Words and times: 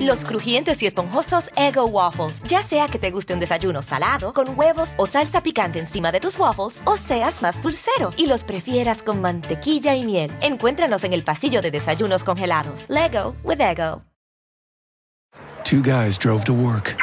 Los 0.00 0.24
crujientes 0.24 0.82
y 0.82 0.86
esponjosos 0.86 1.50
Ego 1.56 1.86
Waffles. 1.86 2.42
Ya 2.48 2.62
sea 2.62 2.86
que 2.86 2.98
te 2.98 3.10
guste 3.10 3.34
un 3.34 3.40
desayuno 3.40 3.82
salado, 3.82 4.32
con 4.32 4.58
huevos 4.58 4.94
o 4.96 5.06
salsa 5.06 5.42
picante 5.42 5.78
encima 5.78 6.12
de 6.12 6.20
tus 6.20 6.38
waffles, 6.38 6.80
o 6.84 6.96
seas 6.96 7.42
más 7.42 7.60
dulcero 7.60 8.10
y 8.16 8.26
los 8.26 8.44
prefieras 8.44 9.02
con 9.02 9.20
mantequilla 9.20 9.94
y 9.94 10.04
miel. 10.04 10.32
Encuéntranos 10.40 11.04
en 11.04 11.12
el 11.12 11.24
pasillo 11.24 11.60
de 11.60 11.70
desayunos 11.70 12.24
congelados. 12.24 12.86
Lego 12.88 13.34
with 13.42 13.60
Ego. 13.60 14.02
Two 15.64 15.80
guys 15.80 16.18
drove 16.18 16.44
to 16.44 16.52
work. 16.52 16.96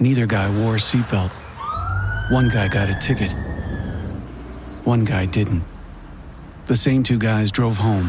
Neither 0.00 0.26
guy 0.26 0.48
wore 0.60 0.76
a 0.76 0.80
seatbelt. 0.80 1.30
One 2.30 2.48
guy 2.48 2.68
got 2.68 2.90
a 2.90 2.98
ticket. 2.98 3.32
One 4.84 5.04
guy 5.04 5.26
didn't. 5.26 5.62
The 6.66 6.76
same 6.76 7.02
two 7.02 7.18
guys 7.18 7.52
drove 7.52 7.78
home. 7.78 8.08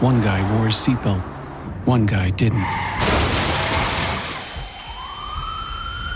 One 0.00 0.20
guy 0.20 0.42
wore 0.52 0.66
a 0.66 0.72
seatbelt. 0.72 1.29
One 1.86 2.06
guy 2.06 2.30
didn't. 2.30 2.70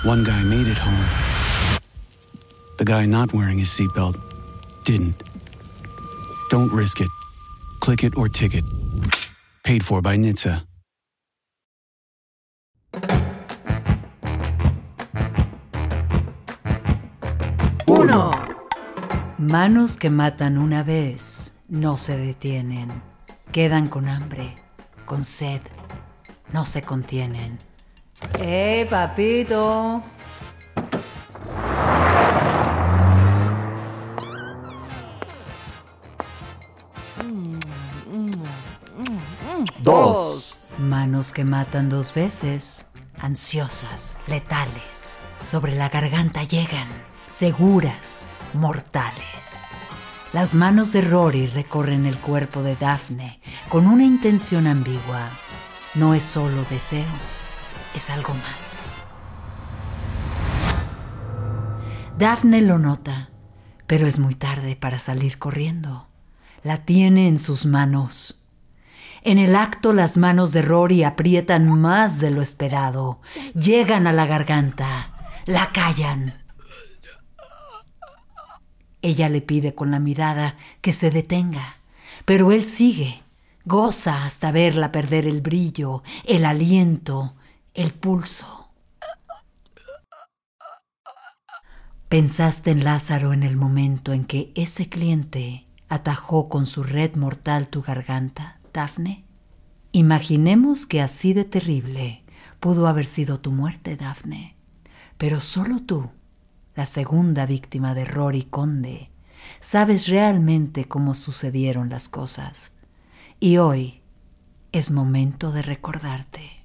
One 0.04 0.22
guy 0.22 0.44
made 0.44 0.66
it 0.66 0.76
home. 0.76 1.08
The 2.78 2.84
guy 2.84 3.06
not 3.06 3.32
wearing 3.32 3.58
his 3.58 3.68
seatbelt 3.68 4.16
didn't. 4.84 5.22
Don't 6.50 6.70
risk 6.70 7.00
it. 7.00 7.08
Click 7.80 8.04
it 8.04 8.16
or 8.16 8.28
ticket. 8.28 8.64
Paid 9.64 9.82
for 9.84 10.02
by 10.02 10.16
NHTSA. 10.16 10.62
Uno. 17.86 18.32
Manos 19.38 19.96
que 19.96 20.10
matan 20.10 20.58
una 20.58 20.82
vez 20.82 21.54
no 21.68 21.96
se 21.96 22.18
detienen. 22.18 23.02
Quedan 23.52 23.88
con 23.88 24.08
hambre, 24.08 24.56
con 25.04 25.24
sed, 25.24 25.60
no 26.52 26.64
se 26.64 26.82
contienen. 26.82 27.58
¡Eh, 28.38 28.86
papito! 28.88 30.02
Dos. 39.78 40.74
Manos 40.78 41.30
que 41.32 41.44
matan 41.44 41.88
dos 41.88 42.14
veces, 42.14 42.86
ansiosas, 43.20 44.18
letales, 44.26 45.18
sobre 45.42 45.74
la 45.74 45.88
garganta 45.88 46.42
llegan, 46.44 46.88
seguras, 47.26 48.28
mortales. 48.54 49.68
Las 50.34 50.52
manos 50.56 50.92
de 50.92 51.00
Rory 51.00 51.46
recorren 51.46 52.06
el 52.06 52.18
cuerpo 52.18 52.64
de 52.64 52.74
Daphne 52.74 53.40
con 53.68 53.86
una 53.86 54.02
intención 54.02 54.66
ambigua. 54.66 55.30
No 55.94 56.12
es 56.12 56.24
solo 56.24 56.64
deseo, 56.68 57.04
es 57.94 58.10
algo 58.10 58.34
más. 58.34 58.98
Daphne 62.18 62.62
lo 62.62 62.80
nota, 62.80 63.30
pero 63.86 64.08
es 64.08 64.18
muy 64.18 64.34
tarde 64.34 64.74
para 64.74 64.98
salir 64.98 65.38
corriendo. 65.38 66.08
La 66.64 66.78
tiene 66.78 67.28
en 67.28 67.38
sus 67.38 67.64
manos. 67.64 68.44
En 69.22 69.38
el 69.38 69.54
acto 69.54 69.92
las 69.92 70.16
manos 70.16 70.52
de 70.52 70.62
Rory 70.62 71.04
aprietan 71.04 71.70
más 71.80 72.18
de 72.18 72.32
lo 72.32 72.42
esperado. 72.42 73.20
Llegan 73.54 74.08
a 74.08 74.12
la 74.12 74.26
garganta. 74.26 75.12
La 75.46 75.68
callan. 75.68 76.43
Ella 79.04 79.28
le 79.28 79.42
pide 79.42 79.74
con 79.74 79.90
la 79.90 79.98
mirada 79.98 80.56
que 80.80 80.90
se 80.90 81.10
detenga, 81.10 81.76
pero 82.24 82.52
él 82.52 82.64
sigue. 82.64 83.22
Goza 83.66 84.24
hasta 84.24 84.50
verla 84.50 84.92
perder 84.92 85.26
el 85.26 85.42
brillo, 85.42 86.02
el 86.24 86.46
aliento, 86.46 87.36
el 87.74 87.92
pulso. 87.92 88.70
Pensaste 92.08 92.70
en 92.70 92.82
Lázaro 92.82 93.34
en 93.34 93.42
el 93.42 93.58
momento 93.58 94.14
en 94.14 94.24
que 94.24 94.52
ese 94.54 94.88
cliente 94.88 95.66
atajó 95.90 96.48
con 96.48 96.64
su 96.64 96.82
red 96.82 97.14
mortal 97.16 97.68
tu 97.68 97.82
garganta, 97.82 98.58
Dafne. 98.72 99.26
Imaginemos 99.92 100.86
que 100.86 101.02
así 101.02 101.34
de 101.34 101.44
terrible 101.44 102.24
pudo 102.58 102.86
haber 102.86 103.04
sido 103.04 103.38
tu 103.38 103.52
muerte, 103.52 103.96
Dafne. 103.96 104.56
Pero 105.18 105.42
solo 105.42 105.80
tú, 105.80 106.10
la 106.74 106.86
segunda 106.86 107.46
víctima 107.46 107.94
de 107.94 108.04
Rory 108.04 108.44
Conde, 108.44 109.10
sabes 109.60 110.08
realmente 110.08 110.86
cómo 110.86 111.14
sucedieron 111.14 111.88
las 111.88 112.08
cosas. 112.08 112.72
Y 113.40 113.58
hoy 113.58 114.00
es 114.72 114.90
momento 114.90 115.52
de 115.52 115.62
recordarte. 115.62 116.64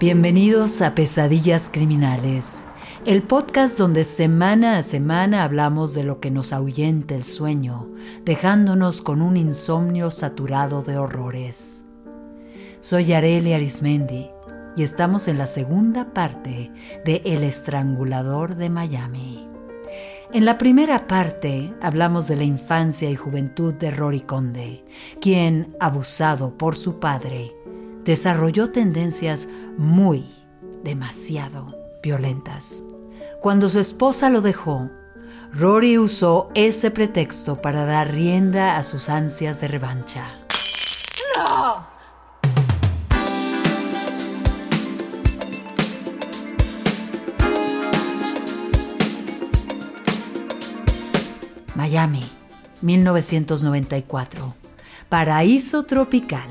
Bienvenidos 0.00 0.80
a 0.80 0.94
Pesadillas 0.94 1.68
Criminales, 1.70 2.64
el 3.06 3.22
podcast 3.22 3.78
donde 3.78 4.04
semana 4.04 4.76
a 4.76 4.82
semana 4.82 5.42
hablamos 5.42 5.94
de 5.94 6.04
lo 6.04 6.20
que 6.20 6.30
nos 6.30 6.52
ahuyenta 6.52 7.14
el 7.14 7.24
sueño, 7.24 7.88
dejándonos 8.24 9.00
con 9.00 9.22
un 9.22 9.38
insomnio 9.38 10.10
saturado 10.10 10.82
de 10.82 10.98
horrores. 10.98 11.86
Soy 12.80 13.14
Areli 13.14 13.54
Arismendi 13.54 14.30
y 14.76 14.82
estamos 14.82 15.28
en 15.28 15.38
la 15.38 15.46
segunda 15.46 16.12
parte 16.12 16.70
de 17.06 17.22
El 17.24 17.42
Estrangulador 17.42 18.56
de 18.56 18.68
Miami. 18.68 19.48
En 20.32 20.44
la 20.44 20.58
primera 20.58 21.06
parte 21.06 21.72
hablamos 21.80 22.28
de 22.28 22.36
la 22.36 22.44
infancia 22.44 23.10
y 23.10 23.16
juventud 23.16 23.72
de 23.74 23.90
Rory 23.90 24.20
Conde, 24.20 24.84
quien, 25.22 25.74
abusado 25.80 26.56
por 26.58 26.76
su 26.76 27.00
padre, 27.00 27.52
desarrolló 28.04 28.70
tendencias 28.70 29.48
muy, 29.78 30.26
demasiado 30.84 31.74
violentas. 32.02 32.84
Cuando 33.40 33.70
su 33.70 33.80
esposa 33.80 34.28
lo 34.28 34.42
dejó, 34.42 34.90
Rory 35.50 35.96
usó 35.96 36.50
ese 36.54 36.90
pretexto 36.90 37.62
para 37.62 37.86
dar 37.86 38.12
rienda 38.12 38.76
a 38.76 38.82
sus 38.82 39.08
ansias 39.08 39.62
de 39.62 39.68
revancha. 39.68 40.26
Miami, 51.74 52.30
1994. 52.82 54.54
Paraíso 55.08 55.84
tropical. 55.84 56.48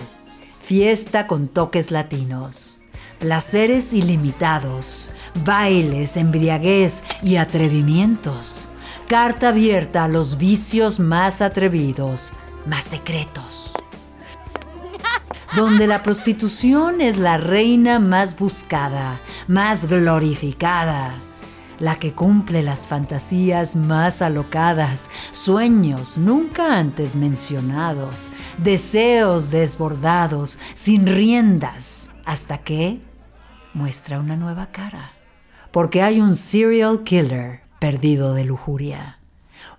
Fiesta 0.64 1.28
con 1.28 1.48
toques 1.48 1.92
latinos. 1.92 2.79
Placeres 3.20 3.94
ilimitados. 3.94 5.12
Bailes, 5.44 6.16
embriaguez 6.16 7.04
y 7.22 7.36
atrevimientos. 7.36 8.70
Carta 9.08 9.50
abierta 9.50 10.06
a 10.06 10.08
los 10.08 10.38
vicios 10.38 11.00
más 11.00 11.42
atrevidos, 11.42 12.32
más 12.66 12.86
secretos. 12.86 13.74
Donde 15.54 15.86
la 15.86 16.02
prostitución 16.02 17.02
es 17.02 17.18
la 17.18 17.38
reina 17.38 18.00
más 18.00 18.38
buscada, 18.38 19.20
más 19.48 19.88
glorificada 19.88 21.14
la 21.80 21.96
que 21.96 22.14
cumple 22.14 22.62
las 22.62 22.88
fantasías 22.88 23.76
más 23.76 24.22
alocadas, 24.22 25.10
sueños 25.32 26.18
nunca 26.18 26.78
antes 26.78 27.16
mencionados, 27.16 28.30
deseos 28.58 29.50
desbordados, 29.50 30.60
sin 30.74 31.08
riendas, 31.08 32.12
hasta 32.26 32.58
que 32.58 33.00
muestra 33.74 34.20
una 34.20 34.36
nueva 34.36 34.68
cara. 34.72 35.14
Porque 35.72 36.02
hay 36.02 36.20
un 36.20 36.36
serial 36.36 37.04
killer 37.04 37.62
perdido 37.80 38.34
de 38.34 38.46
lujuria. 38.46 39.20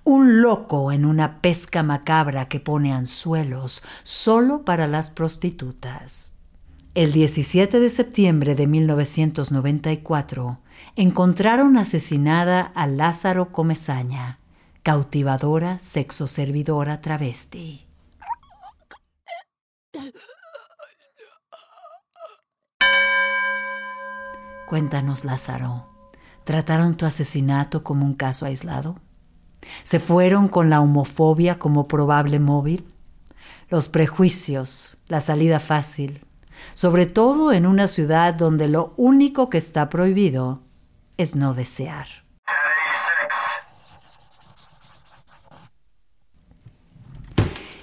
Un 0.05 0.41
loco 0.41 0.93
en 0.93 1.05
una 1.05 1.41
pesca 1.41 1.83
macabra 1.83 2.47
que 2.47 2.61
pone 2.61 2.93
anzuelos 2.93 3.83
solo 4.03 4.65
para 4.65 4.87
las 4.87 5.11
prostitutas. 5.11 6.33
El 6.95 7.13
17 7.13 7.79
de 7.79 7.91
septiembre 7.91 8.55
de 8.55 8.67
1994, 8.67 10.59
encontraron 10.97 11.77
asesinada 11.77 12.61
a 12.75 12.87
Lázaro 12.87 13.53
Comezaña, 13.53 14.41
cautivadora 14.83 15.79
sexoservidora 15.79 17.01
travesti. 17.01 17.90
Cuéntanos, 24.71 25.25
Lázaro, 25.25 25.89
¿trataron 26.45 26.97
tu 26.97 27.05
asesinato 27.05 27.83
como 27.83 28.07
un 28.07 28.15
caso 28.15 28.47
aislado? 28.47 29.01
¿Se 29.83 29.99
fueron 29.99 30.47
con 30.47 30.71
la 30.71 30.81
homofobia 30.81 31.59
como 31.59 31.89
probable 31.89 32.39
móvil? 32.39 32.87
Los 33.69 33.89
prejuicios, 33.89 34.97
la 35.09 35.21
salida 35.21 35.59
fácil, 35.59 36.25
sobre 36.73 37.07
todo 37.07 37.51
en 37.51 37.67
una 37.67 37.89
ciudad 37.89 38.33
donde 38.33 38.69
lo 38.69 38.95
único 38.97 39.51
que 39.51 39.59
está 39.59 39.91
prohibido 39.91 40.63
es 41.17 41.35
no 41.35 41.53
desear. 41.53 42.07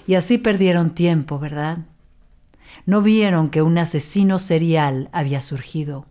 Y 0.08 0.16
así 0.16 0.38
perdieron 0.38 0.92
tiempo, 0.92 1.38
¿verdad? 1.38 1.80
No 2.86 3.02
vieron 3.02 3.50
que 3.50 3.62
un 3.62 3.78
asesino 3.78 4.40
serial 4.40 5.10
había 5.12 5.42
surgido. 5.42 6.06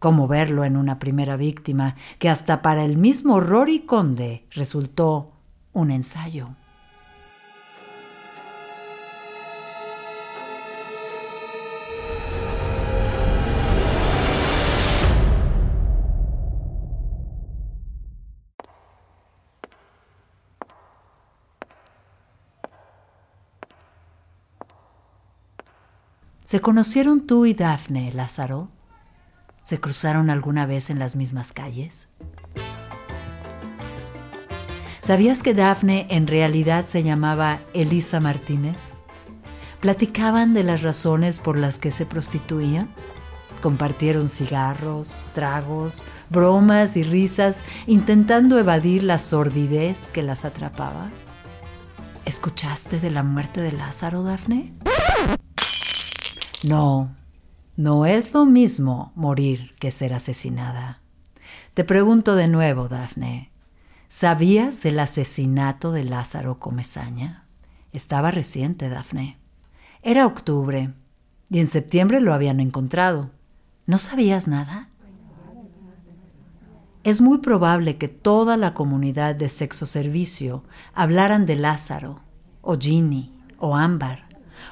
¿Cómo 0.00 0.26
verlo 0.28 0.64
en 0.64 0.78
una 0.78 0.98
primera 0.98 1.36
víctima 1.36 1.94
que 2.18 2.30
hasta 2.30 2.62
para 2.62 2.86
el 2.86 2.96
mismo 2.96 3.38
Rory 3.38 3.80
Conde 3.80 4.46
resultó 4.50 5.32
un 5.74 5.90
ensayo? 5.90 6.56
¿Se 26.42 26.62
conocieron 26.62 27.26
tú 27.26 27.44
y 27.44 27.52
Daphne, 27.52 28.14
Lázaro? 28.14 28.79
¿Se 29.70 29.78
cruzaron 29.78 30.30
alguna 30.30 30.66
vez 30.66 30.90
en 30.90 30.98
las 30.98 31.14
mismas 31.14 31.52
calles? 31.52 32.08
¿Sabías 35.00 35.44
que 35.44 35.54
Daphne 35.54 36.08
en 36.10 36.26
realidad 36.26 36.86
se 36.86 37.04
llamaba 37.04 37.60
Elisa 37.72 38.18
Martínez? 38.18 39.00
¿Platicaban 39.78 40.54
de 40.54 40.64
las 40.64 40.82
razones 40.82 41.38
por 41.38 41.56
las 41.56 41.78
que 41.78 41.92
se 41.92 42.04
prostituían? 42.04 42.92
Compartieron 43.62 44.28
cigarros, 44.28 45.28
tragos, 45.34 46.04
bromas 46.30 46.96
y 46.96 47.04
risas 47.04 47.62
intentando 47.86 48.58
evadir 48.58 49.04
la 49.04 49.20
sordidez 49.20 50.10
que 50.10 50.24
las 50.24 50.44
atrapaba. 50.44 51.10
¿Escuchaste 52.24 52.98
de 52.98 53.12
la 53.12 53.22
muerte 53.22 53.60
de 53.60 53.70
Lázaro, 53.70 54.24
Daphne? 54.24 54.74
No, 56.64 57.14
no 57.80 58.04
es 58.04 58.34
lo 58.34 58.44
mismo 58.44 59.10
morir 59.14 59.74
que 59.78 59.90
ser 59.90 60.12
asesinada. 60.12 61.00
Te 61.72 61.82
pregunto 61.82 62.36
de 62.36 62.46
nuevo, 62.46 62.88
Dafne, 62.88 63.52
¿sabías 64.06 64.82
del 64.82 65.00
asesinato 65.00 65.90
de 65.90 66.04
Lázaro 66.04 66.58
Comezaña? 66.58 67.46
Estaba 67.90 68.30
reciente, 68.30 68.90
Dafne. 68.90 69.38
Era 70.02 70.26
octubre 70.26 70.92
y 71.48 71.58
en 71.58 71.66
septiembre 71.66 72.20
lo 72.20 72.34
habían 72.34 72.60
encontrado. 72.60 73.30
¿No 73.86 73.96
sabías 73.96 74.46
nada? 74.46 74.90
Es 77.02 77.22
muy 77.22 77.38
probable 77.38 77.96
que 77.96 78.08
toda 78.08 78.58
la 78.58 78.74
comunidad 78.74 79.34
de 79.36 79.48
sexo 79.48 79.86
servicio 79.86 80.64
hablaran 80.92 81.46
de 81.46 81.56
Lázaro, 81.56 82.20
o 82.60 82.76
Ginny, 82.76 83.32
o 83.56 83.74
Ámbar, 83.74 84.26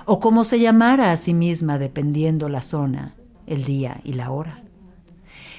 o 0.05 0.21
como 0.21 0.45
se 0.45 0.61
llamara 0.61 1.13
a 1.13 1.17
sí 1.17 1.35
misma 1.35 1.79
dependiendo 1.79 2.49
la 2.49 2.63
zona, 2.63 3.15
el 3.47 3.65
día 3.65 4.01
y 4.05 4.15
la 4.15 4.31
hora. 4.31 4.63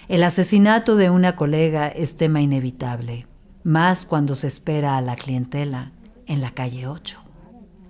El 0.07 0.23
asesinato 0.23 0.95
de 0.95 1.09
una 1.09 1.35
colega 1.35 1.87
es 1.87 2.17
tema 2.17 2.41
inevitable, 2.41 3.27
más 3.63 4.05
cuando 4.05 4.35
se 4.35 4.47
espera 4.47 4.97
a 4.97 5.01
la 5.01 5.15
clientela 5.15 5.91
en 6.25 6.41
la 6.41 6.51
calle 6.51 6.87
8, 6.87 7.21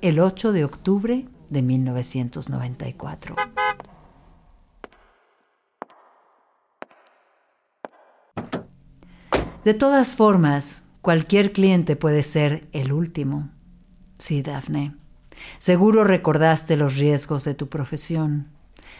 el 0.02 0.20
8 0.20 0.52
de 0.52 0.66
octubre 0.66 1.26
de 1.50 1.62
1994. 1.62 3.36
De 9.64 9.74
todas 9.74 10.16
formas, 10.16 10.84
cualquier 11.02 11.52
cliente 11.52 11.96
puede 11.96 12.24
ser 12.24 12.68
el 12.72 12.94
último. 12.94 13.50
Sí, 14.18 14.42
Daphne. 14.42 14.99
Seguro 15.58 16.04
recordaste 16.04 16.78
los 16.78 16.98
riesgos 16.98 17.44
de 17.46 17.56
tu 17.56 17.68
profesión, 17.68 18.48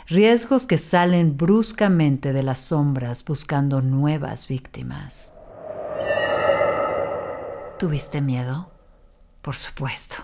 riesgos 0.08 0.66
que 0.66 0.78
salen 0.78 1.38
bruscamente 1.38 2.34
de 2.34 2.44
las 2.44 2.60
sombras 2.60 3.24
buscando 3.24 3.82
nuevas 3.82 4.48
víctimas. 4.48 5.34
¿Tuviste 7.78 8.22
miedo? 8.22 8.72
Por 9.42 9.56
supuesto. 9.56 10.18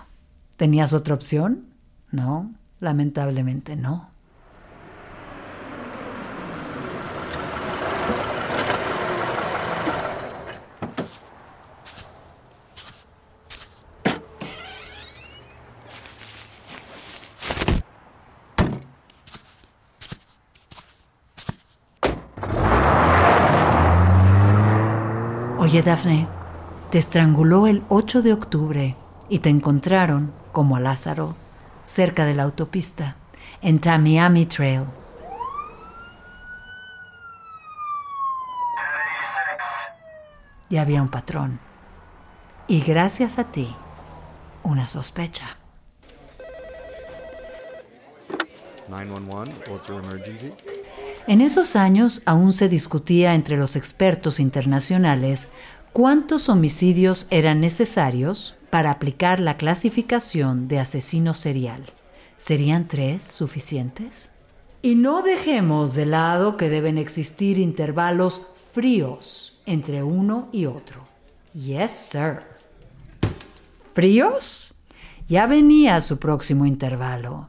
¿Tenías 0.56 0.92
otra 0.92 1.14
opción? 1.14 1.66
No, 2.10 2.54
lamentablemente 2.80 3.76
no. 3.76 4.10
Oye, 25.76 25.82
Daphne, 25.82 26.26
te 26.90 26.96
estranguló 26.96 27.66
el 27.66 27.84
8 27.90 28.22
de 28.22 28.32
octubre 28.32 28.96
y 29.28 29.40
te 29.40 29.50
encontraron, 29.50 30.32
como 30.50 30.76
a 30.76 30.80
Lázaro, 30.80 31.36
cerca 31.84 32.24
de 32.24 32.32
la 32.32 32.44
autopista, 32.44 33.16
en 33.60 33.78
Tamiami 33.78 34.46
Trail. 34.46 34.84
Ya 40.70 40.80
había 40.80 41.02
un 41.02 41.10
patrón. 41.10 41.60
Y 42.68 42.80
gracias 42.80 43.38
a 43.38 43.44
ti, 43.44 43.68
una 44.62 44.86
sospecha. 44.88 45.58
911, 48.88 49.52
what's 49.70 49.88
your 49.88 50.02
emergency? 50.02 50.54
En 51.26 51.40
esos 51.40 51.74
años 51.74 52.22
aún 52.24 52.52
se 52.52 52.68
discutía 52.68 53.34
entre 53.34 53.56
los 53.56 53.74
expertos 53.74 54.38
internacionales 54.38 55.48
cuántos 55.92 56.48
homicidios 56.48 57.26
eran 57.30 57.60
necesarios 57.60 58.54
para 58.70 58.92
aplicar 58.92 59.40
la 59.40 59.56
clasificación 59.56 60.68
de 60.68 60.78
asesino 60.78 61.34
serial. 61.34 61.82
¿Serían 62.36 62.86
tres 62.86 63.22
suficientes? 63.22 64.30
Y 64.82 64.94
no 64.94 65.22
dejemos 65.22 65.94
de 65.94 66.06
lado 66.06 66.56
que 66.56 66.68
deben 66.68 66.96
existir 66.96 67.58
intervalos 67.58 68.42
fríos 68.72 69.60
entre 69.66 70.04
uno 70.04 70.48
y 70.52 70.66
otro. 70.66 71.02
Yes, 71.54 71.90
sir. 71.90 72.38
¿Fríos? 73.94 74.74
Ya 75.26 75.48
venía 75.48 76.00
su 76.00 76.18
próximo 76.18 76.66
intervalo. 76.66 77.48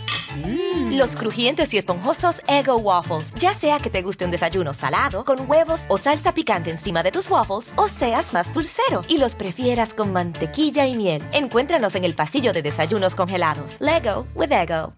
Los 0.91 1.15
crujientes 1.15 1.73
y 1.73 1.77
esponjosos 1.77 2.41
Ego 2.47 2.77
Waffles. 2.77 3.33
Ya 3.35 3.53
sea 3.53 3.79
que 3.79 3.89
te 3.89 4.01
guste 4.01 4.25
un 4.25 4.31
desayuno 4.31 4.73
salado, 4.73 5.25
con 5.25 5.49
huevos 5.49 5.85
o 5.89 5.97
salsa 5.97 6.33
picante 6.33 6.69
encima 6.69 7.03
de 7.03 7.11
tus 7.11 7.29
waffles, 7.29 7.71
o 7.75 7.87
seas 7.87 8.33
más 8.33 8.53
dulcero 8.53 9.01
y 9.07 9.17
los 9.17 9.35
prefieras 9.35 9.93
con 9.93 10.13
mantequilla 10.13 10.85
y 10.85 10.95
miel. 10.95 11.23
Encuéntranos 11.33 11.95
en 11.95 12.03
el 12.03 12.15
pasillo 12.15 12.53
de 12.53 12.61
desayunos 12.61 13.15
congelados. 13.15 13.77
Lego 13.79 14.27
with 14.35 14.51
Ego. 14.51 14.93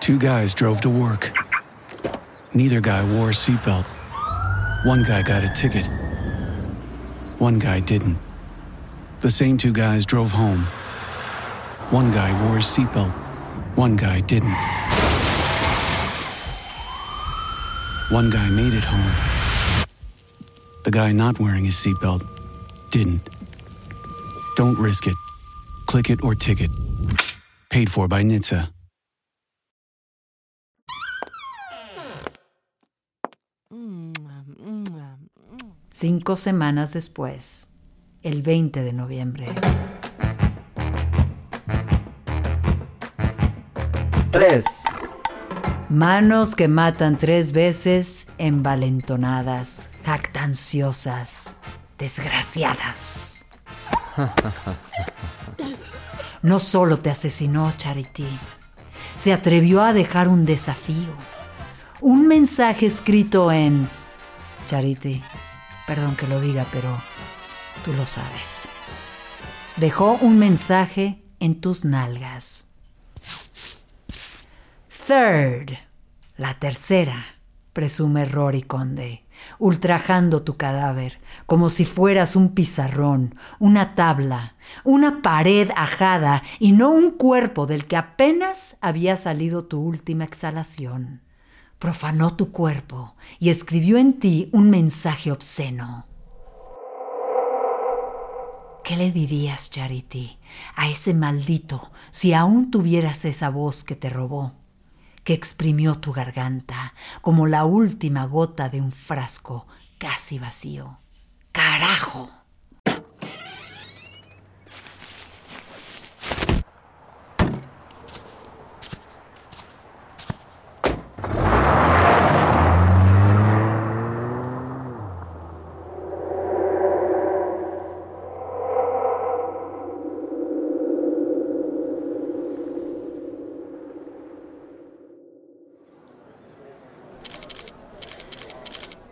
Two 0.00 0.18
guys 0.18 0.54
drove 0.54 0.80
to 0.82 0.90
work. 0.90 1.32
Neither 2.54 2.80
guy 2.80 3.02
wore 3.14 3.30
a 3.30 3.34
seatbelt. 3.34 3.86
One 4.84 5.02
guy 5.02 5.22
got 5.22 5.42
a 5.42 5.52
ticket. 5.52 5.88
One 7.38 7.58
guy 7.58 7.80
didn't. 7.80 8.18
The 9.20 9.30
same 9.30 9.56
two 9.56 9.72
guys 9.72 10.06
drove 10.06 10.30
home. 10.30 10.64
One 11.90 12.12
guy 12.12 12.32
wore 12.44 12.58
a 12.58 12.62
seatbelt. 12.62 13.25
One 13.76 13.94
guy 13.94 14.22
didn't. 14.22 14.56
One 18.08 18.30
guy 18.30 18.48
made 18.48 18.72
it 18.72 18.82
home. 18.82 19.14
The 20.84 20.90
guy 20.90 21.12
not 21.12 21.38
wearing 21.38 21.64
his 21.66 21.74
seatbelt 21.74 22.26
didn't. 22.90 23.20
Don't 24.56 24.78
risk 24.78 25.06
it. 25.06 25.14
Click 25.84 26.08
it 26.08 26.24
or 26.24 26.34
ticket. 26.34 26.70
Paid 27.68 27.90
for 27.90 28.08
by 28.08 28.22
NHTSA. 28.22 28.70
Cinco 35.90 36.36
semanas 36.36 36.94
después, 36.94 37.68
el 38.22 38.40
20 38.40 38.84
de 38.84 38.92
noviembre. 38.94 39.54
3. 44.36 44.64
Manos 45.88 46.54
que 46.56 46.68
matan 46.68 47.16
tres 47.16 47.52
veces, 47.52 48.28
envalentonadas, 48.36 49.88
jactanciosas, 50.04 51.56
desgraciadas. 51.96 53.46
No 56.42 56.60
solo 56.60 56.98
te 56.98 57.08
asesinó 57.10 57.72
Charity, 57.76 58.28
se 59.14 59.32
atrevió 59.32 59.82
a 59.82 59.94
dejar 59.94 60.28
un 60.28 60.44
desafío, 60.44 61.16
un 62.02 62.28
mensaje 62.28 62.86
escrito 62.86 63.50
en 63.50 63.88
Charity, 64.66 65.22
perdón 65.86 66.14
que 66.14 66.28
lo 66.28 66.40
diga, 66.40 66.66
pero 66.70 66.96
tú 67.84 67.94
lo 67.94 68.06
sabes. 68.06 68.68
Dejó 69.76 70.18
un 70.20 70.38
mensaje 70.38 71.24
en 71.40 71.58
tus 71.60 71.86
nalgas. 71.86 72.75
Third, 75.06 75.70
la 76.36 76.54
tercera, 76.54 77.14
presume 77.72 78.24
Rory 78.24 78.62
Conde, 78.62 79.24
ultrajando 79.60 80.42
tu 80.42 80.56
cadáver, 80.56 81.20
como 81.46 81.70
si 81.70 81.84
fueras 81.84 82.34
un 82.34 82.48
pizarrón, 82.48 83.36
una 83.60 83.94
tabla, 83.94 84.56
una 84.82 85.22
pared 85.22 85.70
ajada 85.76 86.42
y 86.58 86.72
no 86.72 86.90
un 86.90 87.12
cuerpo 87.12 87.66
del 87.66 87.86
que 87.86 87.96
apenas 87.96 88.78
había 88.80 89.16
salido 89.16 89.66
tu 89.66 89.80
última 89.80 90.24
exhalación. 90.24 91.22
Profanó 91.78 92.34
tu 92.34 92.50
cuerpo 92.50 93.14
y 93.38 93.50
escribió 93.50 93.98
en 93.98 94.18
ti 94.18 94.48
un 94.50 94.70
mensaje 94.70 95.30
obsceno. 95.30 96.08
¿Qué 98.82 98.96
le 98.96 99.12
dirías, 99.12 99.70
Charity, 99.70 100.40
a 100.74 100.88
ese 100.88 101.14
maldito 101.14 101.92
si 102.10 102.32
aún 102.32 102.72
tuvieras 102.72 103.24
esa 103.24 103.50
voz 103.50 103.84
que 103.84 103.94
te 103.94 104.10
robó? 104.10 104.65
Que 105.26 105.34
exprimió 105.34 105.96
tu 105.96 106.12
garganta 106.12 106.94
como 107.20 107.48
la 107.48 107.64
última 107.64 108.26
gota 108.26 108.68
de 108.68 108.80
un 108.80 108.92
frasco 108.92 109.66
casi 109.98 110.38
vacío. 110.38 111.00
¡Carajo! 111.50 112.30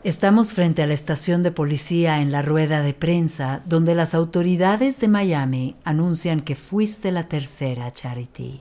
Estamos 0.05 0.53
frente 0.53 0.83
a 0.83 0.87
la 0.87 0.93
estación 0.93 1.43
de 1.43 1.51
policía 1.51 2.21
en 2.21 2.31
la 2.31 2.43
rueda 2.43 2.83
de 2.83 2.93
prensa 2.93 3.63
donde 3.65 3.95
las 3.95 4.15
autoridades 4.15 5.01
de 5.01 5.09
Miami 5.09 5.77
anuncian 5.83 6.43
que 6.43 6.57
fuiste 6.57 7.11
la 7.11 7.27
tercera 7.27 7.91
Charity, 7.91 8.61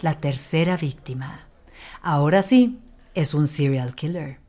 la 0.00 0.14
tercera 0.14 0.76
víctima. 0.76 1.46
Ahora 2.02 2.42
sí, 2.42 2.80
es 3.14 3.34
un 3.34 3.46
serial 3.46 3.94
killer. 3.94 4.40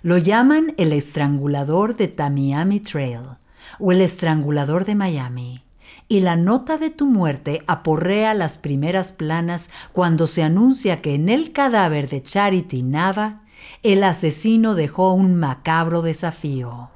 Lo 0.00 0.16
llaman 0.16 0.72
el 0.78 0.94
estrangulador 0.94 1.94
de 1.98 2.08
Tamiami 2.08 2.80
Trail 2.80 3.36
o 3.78 3.92
el 3.92 4.00
estrangulador 4.00 4.86
de 4.86 4.94
Miami. 4.94 5.62
Y 6.08 6.20
la 6.20 6.36
nota 6.36 6.78
de 6.78 6.88
tu 6.88 7.04
muerte 7.04 7.62
aporrea 7.66 8.32
las 8.32 8.56
primeras 8.56 9.12
planas 9.12 9.68
cuando 9.92 10.26
se 10.26 10.42
anuncia 10.42 10.96
que 10.96 11.14
en 11.14 11.28
el 11.28 11.52
cadáver 11.52 12.08
de 12.08 12.22
Charity 12.22 12.82
Nava 12.82 13.43
el 13.82 14.04
asesino 14.04 14.74
dejó 14.74 15.12
un 15.12 15.36
macabro 15.36 16.02
desafío. 16.02 16.90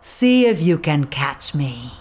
See 0.00 0.46
if 0.46 0.60
you 0.60 0.80
can 0.80 1.04
catch 1.04 1.54
me. 1.54 1.74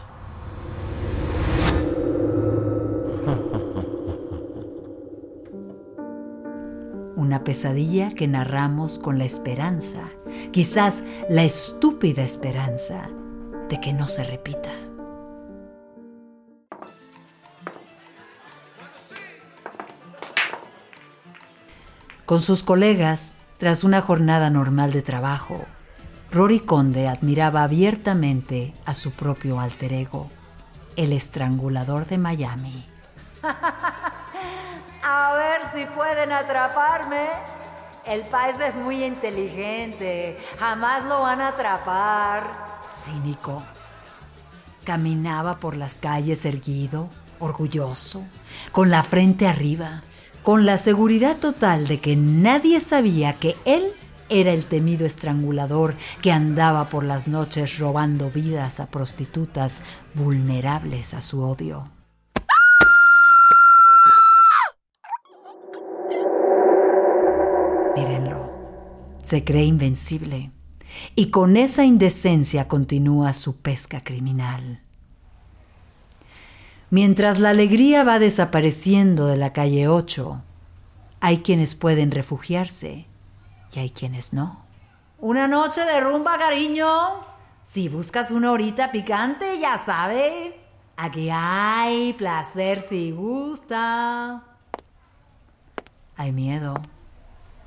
Una 7.15 7.43
pesadilla 7.43 8.11
que 8.11 8.27
narramos 8.27 8.97
con 8.97 9.17
la 9.17 9.25
esperanza, 9.25 10.09
quizás 10.51 11.03
la 11.29 11.43
estúpida 11.43 12.23
esperanza 12.23 13.09
de 13.67 13.79
que 13.79 13.91
no 13.91 14.07
se 14.07 14.23
repita. 14.23 14.69
Con 22.25 22.41
sus 22.41 22.61
colegas, 22.61 23.38
tras 23.59 23.83
una 23.83 24.01
jornada 24.01 24.49
normal 24.49 24.93
de 24.93 25.01
trabajo, 25.01 25.65
Rory 26.31 26.61
Conde 26.61 27.09
admiraba 27.09 27.63
abiertamente 27.63 28.73
a 28.85 28.93
su 28.93 29.11
propio 29.11 29.59
alter 29.59 29.91
ego, 29.91 30.29
el 30.95 31.11
estrangulador 31.11 32.05
de 32.05 32.17
Miami. 32.17 32.85
a 35.03 35.33
ver 35.33 35.65
si 35.65 35.85
pueden 35.87 36.31
atraparme. 36.31 37.27
El 38.05 38.21
país 38.21 38.61
es 38.61 38.73
muy 38.75 39.03
inteligente, 39.03 40.37
jamás 40.57 41.03
lo 41.03 41.21
van 41.23 41.41
a 41.41 41.49
atrapar. 41.49 42.79
Cínico. 42.81 43.61
Caminaba 44.85 45.59
por 45.59 45.75
las 45.75 45.99
calles 45.99 46.45
erguido, 46.45 47.09
orgulloso, 47.39 48.23
con 48.71 48.89
la 48.89 49.03
frente 49.03 49.47
arriba, 49.47 50.03
con 50.43 50.65
la 50.65 50.77
seguridad 50.77 51.37
total 51.37 51.87
de 51.87 51.99
que 51.99 52.15
nadie 52.15 52.79
sabía 52.79 53.33
que 53.33 53.55
él 53.65 53.93
era 54.29 54.51
el 54.51 54.65
temido 54.65 55.05
estrangulador 55.05 55.95
que 56.21 56.31
andaba 56.31 56.89
por 56.89 57.03
las 57.03 57.27
noches 57.27 57.79
robando 57.79 58.29
vidas 58.29 58.79
a 58.79 58.89
prostitutas 58.89 59.81
vulnerables 60.13 61.13
a 61.13 61.21
su 61.21 61.41
odio. 61.43 61.91
Mírenlo, 67.95 68.51
se 69.23 69.43
cree 69.43 69.65
invencible 69.65 70.51
y 71.15 71.31
con 71.31 71.57
esa 71.57 71.83
indecencia 71.83 72.67
continúa 72.67 73.33
su 73.33 73.57
pesca 73.57 74.01
criminal. 74.01 74.81
Mientras 76.91 77.39
la 77.39 77.51
alegría 77.51 78.03
va 78.03 78.17
desapareciendo 78.17 79.27
de 79.27 79.37
la 79.37 79.53
calle 79.53 79.87
8, 79.87 80.41
hay 81.19 81.37
quienes 81.39 81.75
pueden 81.75 82.09
refugiarse 82.09 83.05
y 83.71 83.79
hay 83.79 83.91
quienes 83.91 84.33
no. 84.33 84.65
Una 85.19 85.47
noche 85.47 85.85
de 85.85 85.99
rumba, 85.99 86.37
cariño. 86.39 86.87
Si 87.61 87.89
buscas 87.89 88.31
una 88.31 88.51
horita 88.51 88.91
picante, 88.91 89.59
ya 89.59 89.77
sabe. 89.77 90.59
Aquí 90.97 91.29
hay 91.31 92.13
placer 92.13 92.79
si 92.79 93.11
gusta. 93.11 94.43
Hay 96.17 96.31
miedo, 96.31 96.73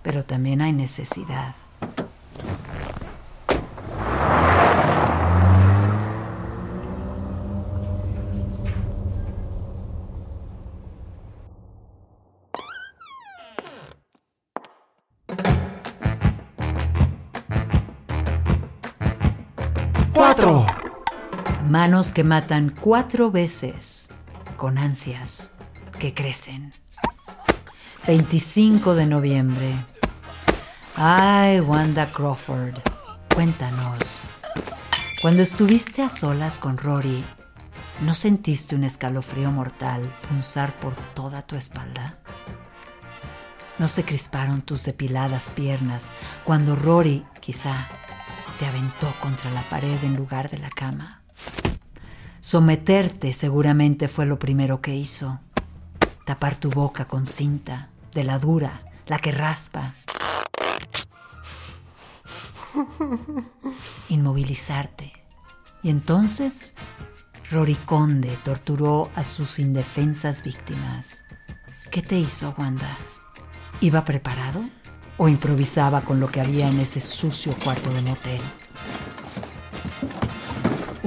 pero 0.03 0.25
también 0.25 0.61
hay 0.61 0.73
necesidad. 0.73 1.55
Manos 21.83 22.13
que 22.13 22.23
matan 22.23 22.71
cuatro 22.71 23.33
veces 23.33 24.09
con 24.57 24.79
ansias 24.79 25.51
que 25.99 26.15
crecen. 26.15 26.73
25 28.07 28.95
de 28.95 29.07
noviembre. 29.07 29.75
Ay, 30.95 31.59
Wanda 31.59 32.07
Crawford, 32.13 32.79
cuéntanos. 33.35 34.21
Cuando 35.21 35.43
estuviste 35.43 36.03
a 36.03 36.09
solas 36.09 36.61
con 36.61 36.79
Rory, 36.79 37.25
¿no 38.03 38.15
sentiste 38.15 38.77
un 38.77 38.85
escalofrío 38.85 39.51
mortal 39.51 40.03
punzar 40.29 40.77
por 40.77 40.95
toda 41.15 41.43
tu 41.43 41.57
espalda? 41.57 42.17
¿No 43.81 43.89
se 43.89 44.05
crisparon 44.05 44.63
tus 44.63 44.85
depiladas 44.85 45.49
piernas 45.49 46.13
cuando 46.45 46.77
Rory, 46.77 47.27
quizá, 47.41 47.75
te 48.61 48.67
aventó 48.67 49.13
contra 49.21 49.51
la 49.51 49.63
pared 49.63 49.99
en 50.05 50.15
lugar 50.15 50.49
de 50.49 50.59
la 50.59 50.71
cama? 50.71 51.22
Someterte 52.45 53.35
seguramente 53.35 54.09
fue 54.09 54.27
lo 54.27 54.41
primero 54.41 54.81
que 54.81 54.97
hizo. 54.97 55.39
Tapar 56.27 56.57
tu 56.57 56.71
boca 56.71 57.07
con 57.07 57.25
cinta, 57.25 57.91
de 58.13 58.25
la 58.25 58.41
dura, 58.41 58.83
la 59.07 59.21
que 59.21 59.31
raspa. 59.31 59.95
Inmovilizarte. 64.09 65.13
Y 65.85 65.91
entonces, 65.91 66.75
Roriconde 67.49 68.37
torturó 68.43 69.09
a 69.15 69.23
sus 69.23 69.61
indefensas 69.61 70.43
víctimas. 70.43 71.23
¿Qué 71.93 72.03
te 72.03 72.19
hizo, 72.19 72.57
Wanda? 72.59 72.91
¿Iba 73.81 74.05
preparado? 74.05 74.65
¿O 75.17 75.29
improvisaba 75.29 76.01
con 76.01 76.19
lo 76.19 76.27
que 76.27 76.41
había 76.41 76.69
en 76.69 76.81
ese 76.81 77.01
sucio 77.01 77.55
cuarto 77.63 77.95
de 77.95 78.03
motel? 78.03 78.41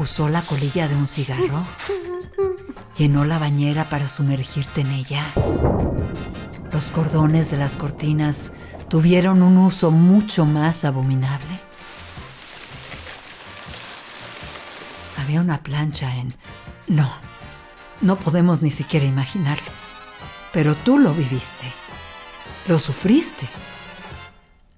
Usó 0.06 0.30
la 0.30 0.44
colilla 0.44 0.88
de 0.88 0.96
un 0.96 1.08
cigarro. 1.08 1.66
Llenó 2.96 3.26
la 3.26 3.40
bañera 3.40 3.90
para 3.90 4.08
sumergirte 4.08 4.82
en 4.82 4.92
ella. 4.92 5.26
Los 6.72 6.92
cordones 6.92 7.50
de 7.50 7.58
las 7.58 7.76
cortinas 7.76 8.54
tuvieron 8.88 9.42
un 9.42 9.58
uso 9.58 9.90
mucho 9.90 10.46
más 10.46 10.86
abominable. 10.86 11.60
Había 15.18 15.42
una 15.42 15.64
plancha 15.64 16.16
en... 16.18 16.36
No, 16.86 17.12
no 18.02 18.16
podemos 18.16 18.62
ni 18.62 18.70
siquiera 18.70 19.08
imaginarlo. 19.08 19.72
Pero 20.54 20.76
tú 20.76 21.00
lo 21.00 21.16
viviste. 21.16 21.66
Lo 22.68 22.78
sufriste. 22.78 23.50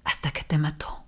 Hasta 0.04 0.30
que 0.30 0.42
te 0.44 0.56
mató. 0.56 1.04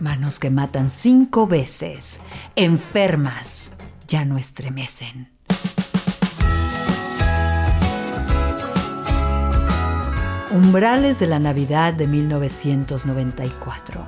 Manos 0.00 0.40
que 0.40 0.50
matan 0.50 0.90
cinco 0.90 1.46
veces. 1.46 2.20
Enfermas. 2.56 3.70
Ya 4.08 4.24
no 4.24 4.36
estremecen. 4.36 5.30
Umbrales 10.50 11.20
de 11.20 11.28
la 11.28 11.38
Navidad 11.38 11.94
de 11.94 12.08
1994. 12.08 14.04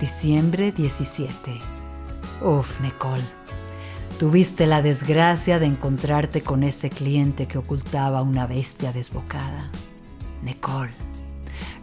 Diciembre 0.00 0.72
17. 0.72 1.60
Uf, 2.42 2.80
Nicole. 2.80 3.22
Tuviste 4.18 4.66
la 4.66 4.82
desgracia 4.82 5.60
de 5.60 5.66
encontrarte 5.66 6.42
con 6.42 6.64
ese 6.64 6.90
cliente 6.90 7.46
que 7.46 7.58
ocultaba 7.58 8.22
una 8.22 8.48
bestia 8.48 8.92
desbocada. 8.92 9.70
Nicole. 10.42 11.07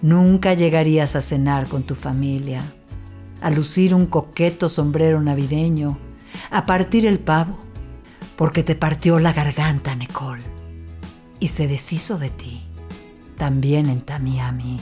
Nunca 0.01 0.53
llegarías 0.53 1.15
a 1.15 1.21
cenar 1.21 1.67
con 1.67 1.83
tu 1.83 1.95
familia, 1.95 2.61
a 3.41 3.49
lucir 3.49 3.95
un 3.95 4.05
coqueto 4.05 4.69
sombrero 4.69 5.21
navideño, 5.21 5.97
a 6.51 6.65
partir 6.65 7.05
el 7.05 7.19
pavo, 7.19 7.57
porque 8.35 8.63
te 8.63 8.75
partió 8.75 9.19
la 9.19 9.33
garganta, 9.33 9.95
Nicole, 9.95 10.43
y 11.39 11.47
se 11.47 11.67
deshizo 11.67 12.17
de 12.17 12.29
ti, 12.29 12.61
también 13.37 13.89
en 13.89 14.01
Tamiami. 14.01 14.79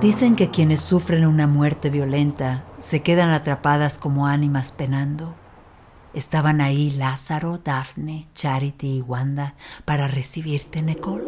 Dicen 0.00 0.36
que 0.36 0.50
quienes 0.50 0.80
sufren 0.80 1.26
una 1.26 1.46
muerte 1.46 1.90
violenta 1.90 2.64
se 2.78 3.02
quedan 3.02 3.30
atrapadas 3.30 3.98
como 3.98 4.26
ánimas 4.26 4.72
penando 4.72 5.34
Estaban 6.16 6.62
ahí 6.62 6.92
Lázaro, 6.92 7.58
Daphne, 7.58 8.26
Charity 8.32 8.86
y 8.86 9.00
Wanda 9.02 9.54
para 9.84 10.08
recibirte, 10.08 10.80
Nicole. 10.80 11.26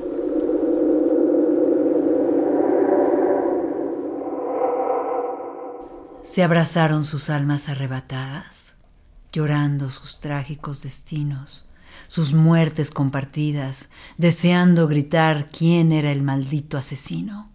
Se 6.23 6.43
abrazaron 6.43 7.05
sus 7.05 7.29
almas 7.29 7.69
arrebatadas, 7.69 8.77
llorando 9.31 9.91
sus 9.91 10.21
trágicos 10.21 10.83
destinos, 10.83 11.69
sus 12.07 12.33
muertes 12.33 12.91
compartidas, 12.91 13.91
deseando 14.17 14.89
gritar 14.89 15.49
quién 15.51 15.93
era 15.93 16.13
el 16.13 16.23
maldito 16.23 16.79
asesino. 16.79 17.51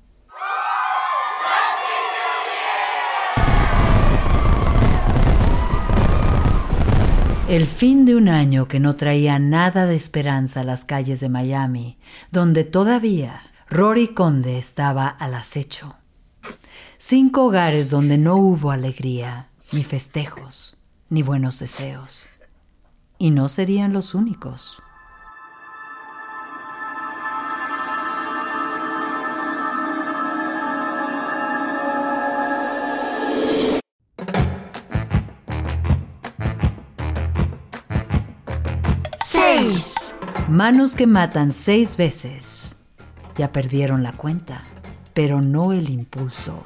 El 7.53 7.67
fin 7.67 8.03
de 8.05 8.15
un 8.15 8.29
año 8.29 8.67
que 8.67 8.79
no 8.79 8.95
traía 8.95 9.37
nada 9.37 9.85
de 9.85 9.93
esperanza 9.93 10.61
a 10.61 10.63
las 10.63 10.85
calles 10.85 11.19
de 11.19 11.29
Miami, 11.29 11.99
donde 12.31 12.63
todavía 12.63 13.43
Rory 13.69 14.07
Conde 14.07 14.57
estaba 14.57 15.07
al 15.07 15.35
acecho. 15.35 15.95
Cinco 16.97 17.45
hogares 17.45 17.91
donde 17.91 18.17
no 18.17 18.37
hubo 18.37 18.71
alegría, 18.71 19.49
ni 19.71 19.83
festejos, 19.83 20.81
ni 21.11 21.21
buenos 21.21 21.59
deseos. 21.59 22.27
Y 23.19 23.29
no 23.29 23.47
serían 23.49 23.93
los 23.93 24.15
únicos. 24.15 24.81
Manos 40.65 40.95
que 40.95 41.07
matan 41.07 41.51
seis 41.51 41.97
veces. 41.97 42.77
Ya 43.35 43.51
perdieron 43.51 44.01
la 44.01 44.13
cuenta, 44.13 44.63
pero 45.13 45.41
no 45.41 45.73
el 45.73 45.89
impulso. 45.89 46.65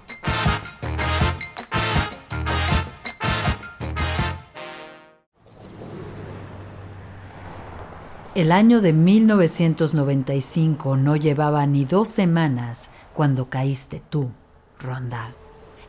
El 8.35 8.51
año 8.51 8.81
de 8.81 8.93
1995 8.93 10.95
no 10.95 11.15
llevaba 11.15 11.65
ni 11.65 11.83
dos 11.83 12.07
semanas 12.07 12.91
cuando 13.15 13.49
caíste 13.49 14.03
tú, 14.11 14.29
Ronda. 14.77 15.33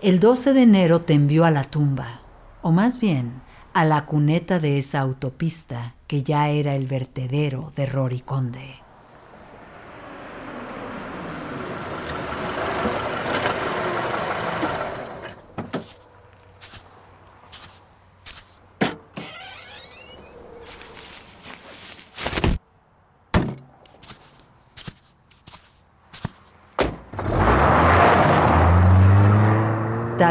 El 0.00 0.18
12 0.18 0.54
de 0.54 0.62
enero 0.62 1.02
te 1.02 1.12
envió 1.12 1.44
a 1.44 1.50
la 1.50 1.64
tumba, 1.64 2.22
o 2.62 2.72
más 2.72 3.00
bien, 3.00 3.42
a 3.74 3.84
la 3.84 4.06
cuneta 4.06 4.60
de 4.60 4.78
esa 4.78 5.00
autopista 5.00 5.97
que 6.08 6.24
ya 6.24 6.48
era 6.48 6.74
el 6.74 6.88
vertedero 6.88 7.72
de 7.76 7.86
Rory 7.86 8.20
Conde. 8.22 8.88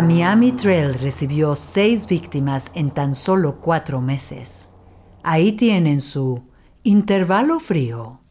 Miami 0.07 0.51
Trail 0.53 0.93
recibió 0.93 1.55
seis 1.55 2.07
víctimas 2.07 2.71
en 2.75 2.91
tan 2.91 3.13
solo 3.13 3.59
cuatro 3.59 3.99
meses. 3.99 4.76
Ahí 5.29 5.51
tienen 5.51 5.99
su 5.99 6.41
intervalo 6.83 7.59
frío. 7.59 8.21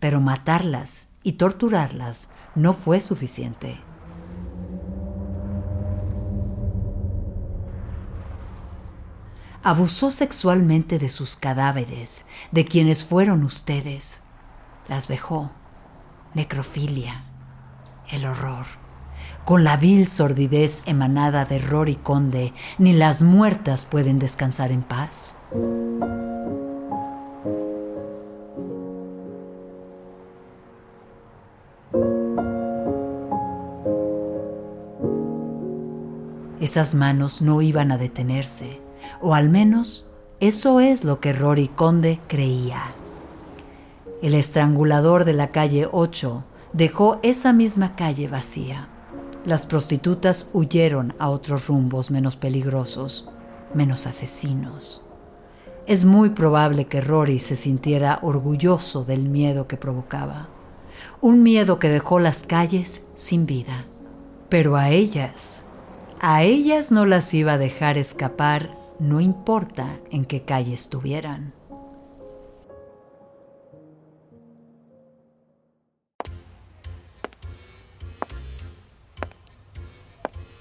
Pero 0.00 0.22
matarlas 0.22 1.10
y 1.22 1.32
torturarlas 1.32 2.30
no 2.54 2.72
fue 2.72 3.00
suficiente. 3.00 3.78
Abusó 9.62 10.10
sexualmente 10.10 10.98
de 10.98 11.10
sus 11.10 11.36
cadáveres, 11.36 12.24
de 12.52 12.64
quienes 12.64 13.04
fueron 13.04 13.44
ustedes. 13.44 14.22
Las 14.88 15.08
vejó. 15.08 15.52
Necrofilia. 16.32 17.26
El 18.10 18.24
horror 18.24 18.64
con 19.44 19.62
la 19.64 19.76
vil 19.76 20.08
sordidez 20.08 20.82
emanada 20.86 21.44
de 21.44 21.58
Rory 21.58 21.96
Conde, 21.96 22.52
ni 22.78 22.92
las 22.92 23.22
muertas 23.22 23.86
pueden 23.86 24.18
descansar 24.18 24.72
en 24.72 24.82
paz. 24.82 25.36
Esas 36.60 36.94
manos 36.94 37.42
no 37.42 37.60
iban 37.60 37.92
a 37.92 37.98
detenerse, 37.98 38.80
o 39.20 39.34
al 39.34 39.50
menos 39.50 40.08
eso 40.40 40.80
es 40.80 41.04
lo 41.04 41.20
que 41.20 41.34
Rory 41.34 41.68
Conde 41.68 42.20
creía. 42.26 42.82
El 44.22 44.32
estrangulador 44.32 45.26
de 45.26 45.34
la 45.34 45.50
calle 45.50 45.86
8 45.92 46.44
dejó 46.72 47.18
esa 47.22 47.52
misma 47.52 47.94
calle 47.94 48.28
vacía. 48.28 48.88
Las 49.44 49.66
prostitutas 49.66 50.48
huyeron 50.54 51.14
a 51.18 51.28
otros 51.28 51.68
rumbos 51.68 52.10
menos 52.10 52.36
peligrosos, 52.36 53.28
menos 53.74 54.06
asesinos. 54.06 55.02
es 55.86 56.06
muy 56.06 56.30
probable 56.30 56.86
que 56.86 57.02
Rory 57.02 57.38
se 57.38 57.56
sintiera 57.56 58.20
orgulloso 58.22 59.04
del 59.04 59.28
miedo 59.28 59.68
que 59.68 59.76
provocaba. 59.76 60.48
Un 61.20 61.42
miedo 61.42 61.78
que 61.78 61.90
dejó 61.90 62.20
las 62.20 62.42
calles 62.42 63.04
sin 63.14 63.44
vida. 63.44 63.84
Pero 64.48 64.76
a 64.76 64.88
ellas, 64.88 65.64
a 66.22 66.42
ellas 66.42 66.90
no 66.90 67.04
las 67.04 67.34
iba 67.34 67.52
a 67.52 67.58
dejar 67.58 67.98
escapar, 67.98 68.70
no 68.98 69.20
importa 69.20 69.98
en 70.10 70.24
qué 70.24 70.42
calle 70.42 70.72
estuvieran. 70.72 71.52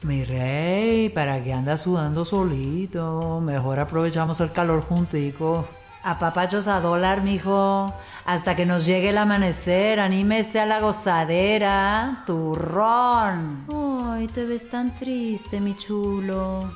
Mi 0.03 0.25
rey, 0.25 1.07
¿para 1.07 1.41
qué 1.41 1.53
andas 1.53 1.83
sudando 1.83 2.25
solito? 2.25 3.39
Mejor 3.39 3.79
aprovechamos 3.79 4.41
el 4.41 4.51
calor 4.51 4.81
juntico. 4.81 5.65
A 6.03 6.19
papachos 6.19 6.67
a 6.67 6.81
dólar, 6.81 7.21
mijo. 7.21 7.93
Hasta 8.25 8.57
que 8.57 8.65
nos 8.65 8.85
llegue 8.85 9.09
el 9.09 9.17
amanecer, 9.17 10.01
anímese 10.01 10.59
a 10.59 10.65
la 10.65 10.81
gozadera. 10.81 12.23
Turrón. 12.25 13.65
Ay, 14.11 14.27
te 14.27 14.45
ves 14.45 14.67
tan 14.69 14.93
triste, 14.93 15.61
mi 15.61 15.73
chulo. 15.73 16.69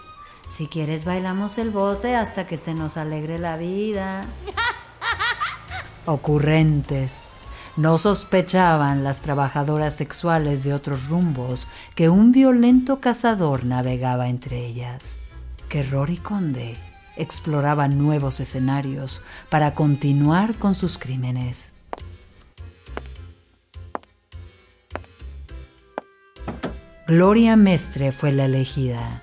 Si 0.48 0.68
quieres, 0.68 1.04
bailamos 1.04 1.58
el 1.58 1.72
bote 1.72 2.16
hasta 2.16 2.48
que 2.48 2.56
se 2.56 2.74
nos 2.74 2.96
alegre 2.96 3.40
la 3.40 3.58
vida. 3.58 4.24
Ocurrentes. 6.06 7.42
No 7.78 8.00
sospechaban 8.00 9.04
las 9.04 9.20
trabajadoras 9.20 9.96
sexuales 9.96 10.64
de 10.64 10.74
otros 10.74 11.10
rumbos 11.10 11.68
que 11.94 12.10
un 12.10 12.32
violento 12.32 13.00
cazador 13.00 13.66
navegaba 13.66 14.30
entre 14.30 14.66
ellas, 14.66 15.20
que 15.70 15.84
Rory 15.84 16.18
Conde 16.18 16.76
exploraba 17.18 17.88
nuevos 17.88 18.40
escenarios 18.40 19.22
para 19.50 19.76
continuar 19.76 20.56
con 20.56 20.74
sus 20.74 20.98
crímenes. 20.98 21.76
Gloria 27.08 27.56
Mestre 27.58 28.12
fue 28.12 28.32
la 28.32 28.46
elegida. 28.46 29.22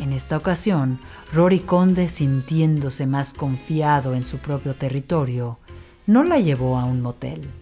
En 0.00 0.12
esta 0.12 0.36
ocasión, 0.36 0.98
Rory 1.32 1.60
Conde, 1.60 2.08
sintiéndose 2.08 3.06
más 3.06 3.32
confiado 3.32 4.14
en 4.14 4.24
su 4.24 4.38
propio 4.38 4.74
territorio, 4.74 5.60
no 6.08 6.24
la 6.24 6.40
llevó 6.40 6.80
a 6.80 6.84
un 6.84 7.00
motel 7.00 7.61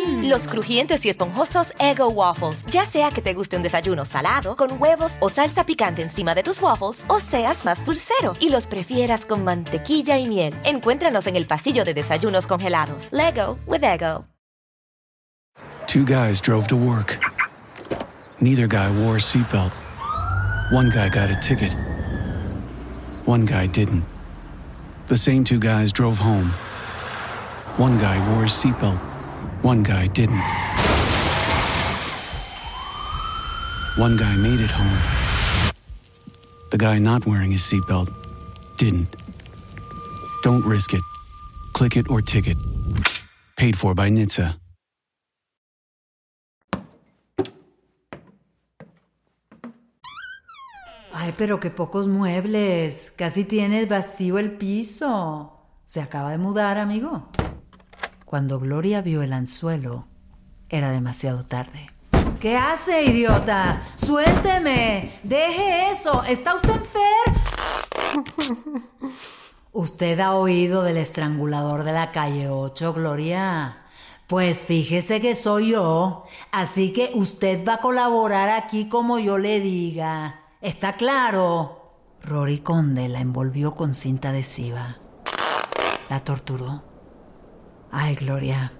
Los 0.21 0.47
crujientes 0.47 1.03
y 1.05 1.09
esponjosos 1.09 1.73
Ego 1.79 2.09
Waffles. 2.09 2.63
Ya 2.67 2.85
sea 2.85 3.09
que 3.09 3.23
te 3.23 3.33
guste 3.33 3.57
un 3.57 3.63
desayuno 3.63 4.05
salado, 4.05 4.55
con 4.55 4.79
huevos 4.79 5.15
o 5.19 5.29
salsa 5.29 5.65
picante 5.65 6.03
encima 6.03 6.35
de 6.35 6.43
tus 6.43 6.61
waffles, 6.61 7.03
o 7.07 7.19
seas 7.19 7.65
más 7.65 7.83
dulcero 7.83 8.33
y 8.39 8.49
los 8.49 8.67
prefieras 8.67 9.25
con 9.25 9.43
mantequilla 9.43 10.19
y 10.19 10.27
miel. 10.27 10.53
Encuéntranos 10.63 11.25
en 11.25 11.35
el 11.35 11.47
pasillo 11.47 11.83
de 11.83 11.95
desayunos 11.95 12.45
congelados. 12.45 13.07
Lego 13.11 13.57
with 13.65 13.83
Ego. 13.83 14.25
Two 15.87 16.05
guys 16.05 16.39
drove 16.39 16.67
to 16.67 16.75
work. 16.75 17.19
Neither 18.39 18.67
guy 18.67 18.89
wore 19.03 19.17
a 19.17 19.19
seatbelt. 19.19 19.73
One 20.71 20.89
guy 20.89 21.09
got 21.09 21.31
a 21.31 21.39
ticket. 21.41 21.75
One 23.25 23.45
guy 23.45 23.67
didn't. 23.67 24.05
The 25.07 25.17
same 25.17 25.43
two 25.43 25.59
guys 25.59 25.91
drove 25.91 26.19
home. 26.19 26.51
One 27.77 27.97
guy 27.97 28.19
wore 28.31 28.43
a 28.43 28.47
seatbelt. 28.47 29.10
One 29.61 29.83
guy 29.83 30.07
didn't. 30.07 30.43
One 33.95 34.17
guy 34.17 34.35
made 34.35 34.59
it 34.59 34.71
home. 34.71 34.97
The 36.71 36.79
guy 36.79 36.97
not 36.97 37.27
wearing 37.27 37.51
his 37.51 37.61
seatbelt 37.61 38.09
didn't. 38.77 39.15
Don't 40.41 40.65
risk 40.65 40.95
it. 40.95 41.01
Click 41.73 41.95
it 41.95 42.09
or 42.09 42.23
ticket. 42.23 42.57
Paid 43.55 43.77
for 43.77 43.93
by 43.93 44.09
NHTSA. 44.09 44.57
Ay, 51.13 51.33
pero 51.37 51.59
qué 51.59 51.69
pocos 51.69 52.07
muebles. 52.07 53.11
Casi 53.15 53.43
tienes 53.43 53.87
vacío 53.87 54.39
el 54.39 54.57
piso. 54.57 55.53
¿Se 55.85 56.01
acaba 56.01 56.31
de 56.31 56.39
mudar, 56.39 56.79
amigo? 56.79 57.29
Cuando 58.31 58.59
Gloria 58.61 59.01
vio 59.01 59.23
el 59.23 59.33
anzuelo, 59.33 60.07
era 60.69 60.89
demasiado 60.89 61.43
tarde. 61.43 61.91
¿Qué 62.39 62.55
hace, 62.55 63.03
idiota? 63.03 63.81
Suélteme. 63.97 65.19
Deje 65.21 65.91
eso. 65.91 66.23
¿Está 66.23 66.55
usted 66.55 66.69
enfermo? 66.69 68.85
¿Usted 69.73 70.17
ha 70.21 70.35
oído 70.35 70.81
del 70.81 70.95
estrangulador 70.95 71.83
de 71.83 71.91
la 71.91 72.13
calle 72.13 72.47
8, 72.47 72.93
Gloria? 72.93 73.79
Pues 74.27 74.63
fíjese 74.63 75.19
que 75.19 75.35
soy 75.35 75.71
yo, 75.71 76.23
así 76.53 76.93
que 76.93 77.11
usted 77.13 77.67
va 77.67 77.73
a 77.73 77.81
colaborar 77.81 78.47
aquí 78.47 78.87
como 78.87 79.19
yo 79.19 79.39
le 79.39 79.59
diga. 79.59 80.39
¿Está 80.61 80.93
claro? 80.93 81.97
Rory 82.23 82.59
Conde 82.59 83.09
la 83.09 83.19
envolvió 83.19 83.75
con 83.75 83.93
cinta 83.93 84.29
adhesiva. 84.29 84.99
La 86.09 86.21
torturó. 86.21 86.90
Ay, 87.93 88.15
Gloria, 88.15 88.71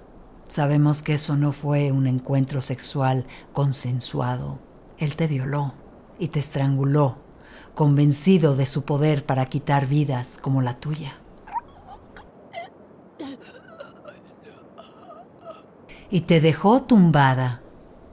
sabemos 0.47 1.01
que 1.01 1.15
eso 1.15 1.35
no 1.35 1.51
fue 1.51 1.91
un 1.91 2.07
encuentro 2.07 2.61
sexual 2.61 3.27
consensuado. 3.51 4.59
Él 4.97 5.17
te 5.17 5.27
violó 5.27 5.73
y 6.17 6.29
te 6.29 6.39
estranguló, 6.39 7.17
convencido 7.75 8.55
de 8.55 8.65
su 8.65 8.85
poder 8.85 9.25
para 9.25 9.47
quitar 9.47 9.85
vidas 9.85 10.39
como 10.41 10.61
la 10.61 10.79
tuya. 10.79 11.17
Y 16.09 16.21
te 16.21 16.39
dejó 16.39 16.83
tumbada, 16.83 17.61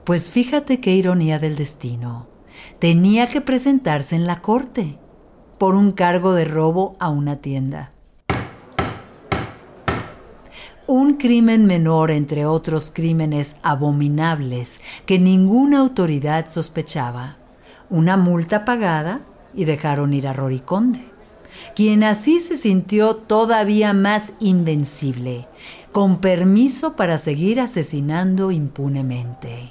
pues 0.03 0.29
fíjate 0.29 0.81
qué 0.81 0.95
ironía 0.95 1.39
del 1.39 1.55
destino. 1.55 2.27
Tenía 2.79 3.27
que 3.27 3.39
presentarse 3.39 4.17
en 4.17 4.27
la 4.27 4.41
corte 4.41 4.99
por 5.57 5.75
un 5.75 5.91
cargo 5.91 6.33
de 6.33 6.43
robo 6.43 6.97
a 6.99 7.09
una 7.09 7.37
tienda 7.37 7.93
un 10.89 11.17
crimen 11.17 11.67
menor 11.67 12.09
entre 12.09 12.47
otros 12.47 12.89
crímenes 12.91 13.57
abominables 13.61 14.81
que 15.05 15.19
ninguna 15.19 15.81
autoridad 15.81 16.47
sospechaba, 16.47 17.37
una 17.91 18.17
multa 18.17 18.65
pagada 18.65 19.21
y 19.53 19.65
dejaron 19.65 20.15
ir 20.15 20.27
a 20.27 20.33
Roriconde, 20.33 21.03
quien 21.75 22.03
así 22.03 22.39
se 22.39 22.57
sintió 22.57 23.17
todavía 23.17 23.93
más 23.93 24.33
invencible, 24.39 25.47
con 25.91 26.17
permiso 26.17 26.95
para 26.95 27.19
seguir 27.19 27.59
asesinando 27.59 28.49
impunemente. 28.49 29.69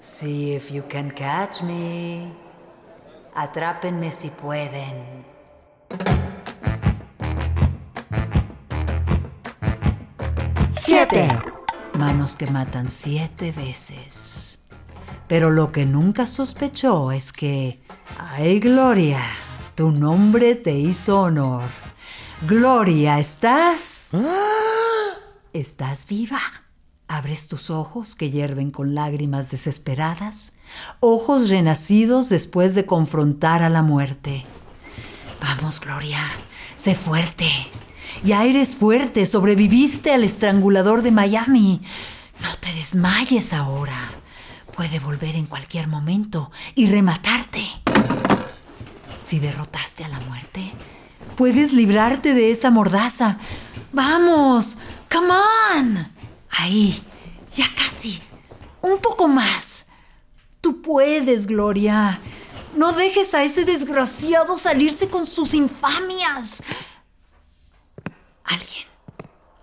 See 0.00 0.54
if 0.54 0.70
you 0.70 0.84
can 0.86 1.08
catch 1.08 1.62
me. 1.62 2.30
Atrápenme 3.34 4.12
si 4.12 4.28
pueden. 4.28 5.24
Siete. 10.78 11.28
Manos 11.94 12.36
que 12.36 12.46
matan 12.46 12.90
siete 12.90 13.50
veces. 13.50 14.58
Pero 15.26 15.50
lo 15.50 15.72
que 15.72 15.86
nunca 15.86 16.26
sospechó 16.26 17.12
es 17.12 17.32
que, 17.32 17.80
ay 18.18 18.60
Gloria, 18.60 19.20
tu 19.74 19.90
nombre 19.90 20.54
te 20.54 20.74
hizo 20.74 21.20
honor. 21.22 21.64
Gloria, 22.42 23.18
¿estás? 23.18 24.10
¿Estás 25.52 26.06
viva? 26.06 26.40
Abres 27.08 27.48
tus 27.48 27.70
ojos 27.70 28.14
que 28.14 28.30
hierven 28.30 28.70
con 28.70 28.94
lágrimas 28.94 29.50
desesperadas, 29.50 30.52
ojos 31.00 31.48
renacidos 31.48 32.28
después 32.28 32.74
de 32.74 32.84
confrontar 32.84 33.62
a 33.62 33.70
la 33.70 33.82
muerte. 33.82 34.44
Vamos, 35.40 35.80
Gloria, 35.80 36.20
sé 36.74 36.94
fuerte. 36.94 37.46
Ya 38.24 38.44
eres 38.44 38.74
fuerte, 38.76 39.26
sobreviviste 39.26 40.12
al 40.12 40.24
estrangulador 40.24 41.02
de 41.02 41.10
Miami. 41.10 41.80
No 42.40 42.54
te 42.60 42.72
desmayes 42.74 43.52
ahora. 43.52 43.96
Puede 44.74 44.98
volver 44.98 45.36
en 45.36 45.46
cualquier 45.46 45.88
momento 45.88 46.50
y 46.74 46.86
rematarte. 46.88 47.62
Si 49.18 49.38
derrotaste 49.38 50.04
a 50.04 50.08
la 50.08 50.20
muerte, 50.20 50.70
puedes 51.36 51.72
librarte 51.72 52.34
de 52.34 52.50
esa 52.50 52.70
mordaza. 52.70 53.38
Vamos, 53.92 54.78
come 55.10 55.32
on. 55.74 56.12
Ahí, 56.50 57.02
ya 57.54 57.66
casi. 57.74 58.20
Un 58.82 58.98
poco 58.98 59.28
más. 59.28 59.86
Tú 60.60 60.82
puedes, 60.82 61.46
Gloria. 61.46 62.20
No 62.76 62.92
dejes 62.92 63.34
a 63.34 63.42
ese 63.42 63.64
desgraciado 63.64 64.58
salirse 64.58 65.08
con 65.08 65.26
sus 65.26 65.54
infamias. 65.54 66.62
Alguien, 68.46 68.86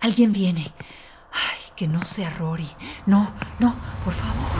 alguien 0.00 0.32
viene. 0.32 0.72
Ay, 1.32 1.72
que 1.76 1.88
no 1.88 2.04
sea 2.04 2.30
Rory. 2.38 2.68
No, 3.06 3.32
no, 3.58 3.74
por 4.04 4.12
favor. 4.12 4.50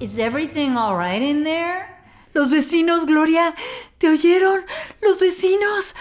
Is 0.00 0.18
everything 0.18 0.76
all 0.76 0.96
right 0.96 1.22
in 1.22 1.44
there? 1.44 1.86
Los 2.34 2.50
vecinos, 2.50 3.06
Gloria, 3.06 3.54
¿te 3.98 4.08
oyeron? 4.08 4.60
Los 5.00 5.20
vecinos. 5.20 5.94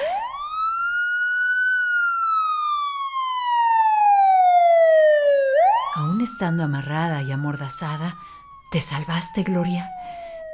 Aún 5.95 6.21
estando 6.21 6.63
amarrada 6.63 7.21
y 7.21 7.31
amordazada, 7.31 8.17
te 8.71 8.79
salvaste, 8.79 9.43
Gloria. 9.43 9.91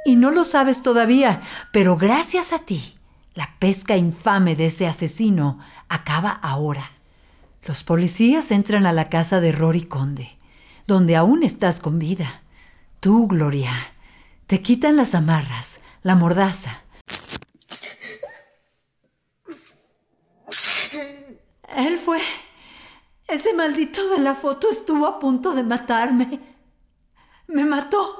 Y 0.04 0.16
no 0.16 0.30
lo 0.30 0.44
sabes 0.44 0.82
todavía, 0.82 1.40
pero 1.72 1.96
gracias 1.96 2.52
a 2.52 2.58
ti, 2.58 2.97
la 3.38 3.54
pesca 3.60 3.96
infame 3.96 4.56
de 4.56 4.66
ese 4.66 4.88
asesino 4.88 5.60
acaba 5.88 6.30
ahora. 6.30 6.90
Los 7.62 7.84
policías 7.84 8.50
entran 8.50 8.84
a 8.84 8.92
la 8.92 9.08
casa 9.08 9.40
de 9.40 9.52
Rory 9.52 9.84
Conde, 9.84 10.36
donde 10.88 11.14
aún 11.14 11.44
estás 11.44 11.78
con 11.78 12.00
vida. 12.00 12.42
Tú, 12.98 13.28
Gloria, 13.28 13.70
te 14.48 14.60
quitan 14.60 14.96
las 14.96 15.14
amarras, 15.14 15.80
la 16.02 16.16
mordaza. 16.16 16.82
Él 21.76 21.96
fue. 22.04 22.18
Ese 23.28 23.54
maldito 23.54 24.08
de 24.08 24.18
la 24.18 24.34
foto 24.34 24.68
estuvo 24.68 25.06
a 25.06 25.20
punto 25.20 25.54
de 25.54 25.62
matarme. 25.62 26.40
Me 27.46 27.64
mató, 27.64 28.18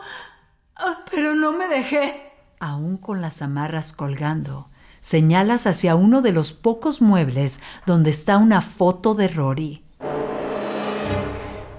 ah, 0.77 1.05
pero 1.11 1.35
no 1.35 1.51
me 1.51 1.67
dejé. 1.67 2.31
Aún 2.61 2.97
con 2.99 3.21
las 3.21 3.43
amarras 3.43 3.93
colgando, 3.93 4.71
señalas 5.01 5.67
hacia 5.67 5.97
uno 5.97 6.23
de 6.23 6.33
los 6.33 6.53
pocos 6.53 7.01
muebles 7.01 7.61
donde 7.87 8.11
está 8.11 8.39
una 8.39 8.61
foto 8.61 9.15
de 9.15 9.29
Rory. 9.29 9.85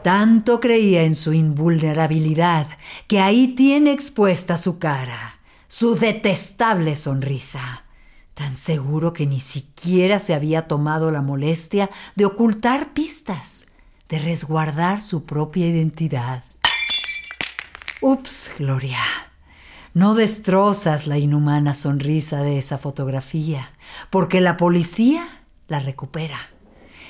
Tanto 0.04 0.60
creía 0.60 1.04
en 1.04 1.16
su 1.16 1.34
invulnerabilidad 1.34 2.68
que 3.08 3.20
ahí 3.20 3.50
tiene 3.50 3.92
expuesta 3.92 4.58
su 4.58 4.80
cara, 4.80 5.40
su 5.68 5.96
detestable 5.96 6.96
sonrisa, 6.96 7.84
tan 8.34 8.56
seguro 8.56 9.12
que 9.12 9.28
ni 9.28 9.42
siquiera 9.42 10.20
se 10.20 10.34
había 10.34 10.68
tomado 10.68 11.12
la 11.12 11.22
molestia 11.22 11.90
de 12.16 12.26
ocultar 12.26 12.94
pistas, 12.94 13.68
de 14.08 14.20
resguardar 14.20 15.02
su 15.02 15.26
propia 15.26 15.68
identidad. 15.68 16.46
Ups, 18.02 18.54
Gloria. 18.58 19.29
No 20.00 20.16
destrozas 20.16 21.08
la 21.08 21.18
inhumana 21.18 21.76
sonrisa 21.76 22.42
de 22.42 22.58
esa 22.58 22.78
fotografía, 22.78 23.74
porque 24.10 24.40
la 24.40 24.56
policía 24.56 25.28
la 25.68 25.82
recupera 25.82 26.38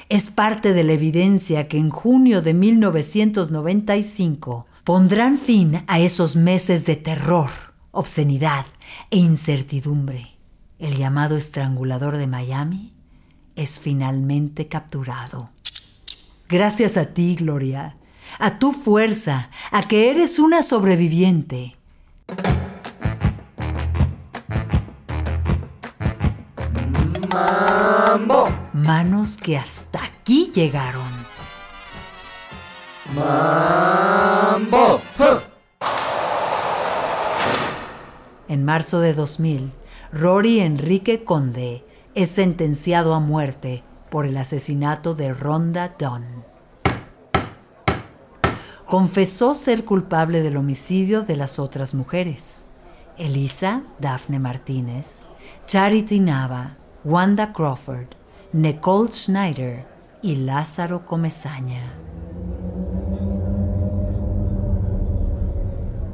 es 0.09 0.31
parte 0.31 0.73
de 0.73 0.83
la 0.83 0.93
evidencia 0.93 1.67
que 1.67 1.77
en 1.77 1.91
junio 1.91 2.41
de 2.41 2.55
1995 2.55 4.65
pondrán 4.83 5.37
fin 5.37 5.83
a 5.85 5.99
esos 5.99 6.35
meses 6.35 6.87
de 6.87 6.95
terror, 6.95 7.51
obscenidad 7.91 8.65
e 9.11 9.17
incertidumbre. 9.17 10.25
El 10.79 10.97
llamado 10.97 11.37
estrangulador 11.37 12.17
de 12.17 12.25
Miami 12.25 12.95
es 13.55 13.79
finalmente 13.79 14.67
capturado. 14.67 15.51
Gracias 16.47 16.97
a 16.97 17.13
ti, 17.13 17.35
Gloria, 17.35 17.97
a 18.39 18.57
tu 18.57 18.73
fuerza, 18.73 19.51
a 19.69 19.83
que 19.83 20.09
eres 20.09 20.39
una 20.39 20.63
sobreviviente. 20.63 21.75
Mambo. 27.29 28.49
Manos 28.73 29.37
que 29.37 29.57
hasta 29.57 30.03
aquí 30.03 30.51
llegaron. 30.53 31.07
Mambo. 33.13 35.01
En 38.47 38.65
marzo 38.65 38.99
de 38.99 39.13
2000, 39.13 39.71
Rory 40.11 40.59
Enrique 40.61 41.23
Conde 41.23 41.85
es 42.15 42.31
sentenciado 42.31 43.13
a 43.13 43.19
muerte 43.19 43.83
por 44.09 44.25
el 44.25 44.35
asesinato 44.37 45.13
de 45.13 45.31
Rhonda 45.33 45.95
Dunn. 45.99 46.43
Confesó 48.87 49.53
ser 49.53 49.85
culpable 49.85 50.41
del 50.41 50.57
homicidio 50.57 51.21
de 51.21 51.35
las 51.35 51.59
otras 51.59 51.93
mujeres, 51.93 52.65
Elisa 53.19 53.83
Daphne 53.99 54.39
Martínez, 54.39 55.21
Charity 55.67 56.19
Nava, 56.19 56.77
Wanda 57.05 57.53
Crawford, 57.53 58.07
Nicole 58.51 59.13
Schneider 59.13 59.85
y 60.21 60.35
Lázaro 60.35 61.05
Comezaña. 61.05 61.93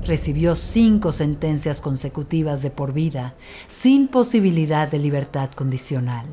Recibió 0.03 0.55
cinco 0.55 1.11
sentencias 1.11 1.81
consecutivas 1.81 2.61
de 2.61 2.69
por 2.69 2.93
vida, 2.93 3.33
sin 3.65 4.07
posibilidad 4.07 4.87
de 4.87 4.99
libertad 4.99 5.49
condicional. 5.49 6.27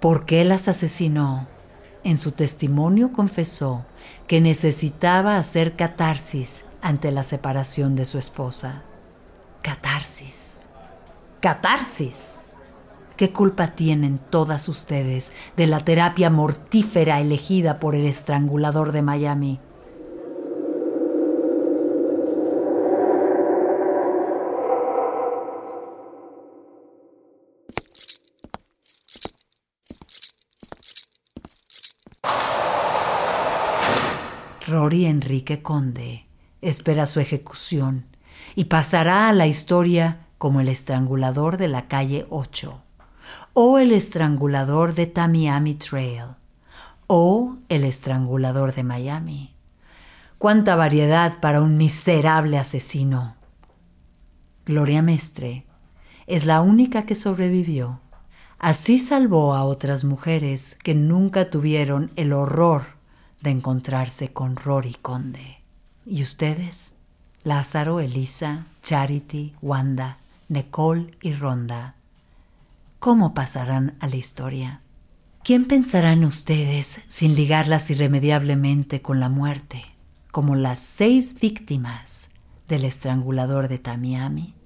¿Por 0.00 0.24
qué 0.24 0.44
las 0.44 0.68
asesinó? 0.68 1.46
En 2.04 2.16
su 2.16 2.32
testimonio 2.32 3.12
confesó 3.12 3.84
que 4.26 4.40
necesitaba 4.40 5.36
hacer 5.36 5.76
catarsis 5.76 6.64
ante 6.80 7.10
la 7.10 7.22
separación 7.22 7.96
de 7.96 8.06
su 8.06 8.16
esposa. 8.16 8.82
Catarsis. 9.60 10.68
Catarsis. 11.40 12.47
¿Qué 13.18 13.32
culpa 13.32 13.74
tienen 13.74 14.18
todas 14.18 14.68
ustedes 14.68 15.32
de 15.56 15.66
la 15.66 15.80
terapia 15.80 16.30
mortífera 16.30 17.20
elegida 17.20 17.80
por 17.80 17.96
el 17.96 18.06
estrangulador 18.06 18.92
de 18.92 19.02
Miami? 19.02 19.60
Rory 34.64 35.06
Enrique 35.06 35.60
Conde 35.60 36.28
espera 36.60 37.04
su 37.06 37.18
ejecución 37.18 38.06
y 38.54 38.66
pasará 38.66 39.28
a 39.28 39.32
la 39.32 39.48
historia 39.48 40.28
como 40.38 40.60
el 40.60 40.68
estrangulador 40.68 41.56
de 41.56 41.66
la 41.66 41.88
calle 41.88 42.24
8, 42.30 42.84
o 43.60 43.80
el 43.80 43.90
estrangulador 43.90 44.94
de 44.94 45.08
Tamiami 45.08 45.74
Trail, 45.74 46.36
o 47.08 47.56
el 47.68 47.82
estrangulador 47.82 48.72
de 48.72 48.84
Miami. 48.84 49.56
Cuánta 50.38 50.76
variedad 50.76 51.40
para 51.40 51.60
un 51.60 51.76
miserable 51.76 52.56
asesino. 52.56 53.34
Gloria 54.64 55.02
Mestre 55.02 55.66
es 56.28 56.44
la 56.44 56.60
única 56.60 57.04
que 57.04 57.16
sobrevivió. 57.16 57.98
Así 58.60 59.00
salvó 59.00 59.54
a 59.54 59.64
otras 59.64 60.04
mujeres 60.04 60.78
que 60.84 60.94
nunca 60.94 61.50
tuvieron 61.50 62.12
el 62.14 62.34
horror 62.34 62.84
de 63.40 63.50
encontrarse 63.50 64.32
con 64.32 64.54
Rory 64.54 64.94
Conde. 65.02 65.64
¿Y 66.06 66.22
ustedes? 66.22 66.94
Lázaro, 67.42 67.98
Elisa, 67.98 68.66
Charity, 68.84 69.56
Wanda, 69.60 70.18
Nicole 70.48 71.10
y 71.22 71.32
Ronda. 71.32 71.96
¿Cómo 72.98 73.32
pasarán 73.32 73.96
a 74.00 74.08
la 74.08 74.16
historia? 74.16 74.82
¿Quién 75.44 75.66
pensarán 75.66 76.24
ustedes 76.24 77.00
sin 77.06 77.36
ligarlas 77.36 77.92
irremediablemente 77.92 79.02
con 79.02 79.20
la 79.20 79.28
muerte, 79.28 79.84
como 80.32 80.56
las 80.56 80.80
seis 80.80 81.38
víctimas 81.40 82.30
del 82.66 82.84
estrangulador 82.84 83.68
de 83.68 83.78
Tamiami? 83.78 84.56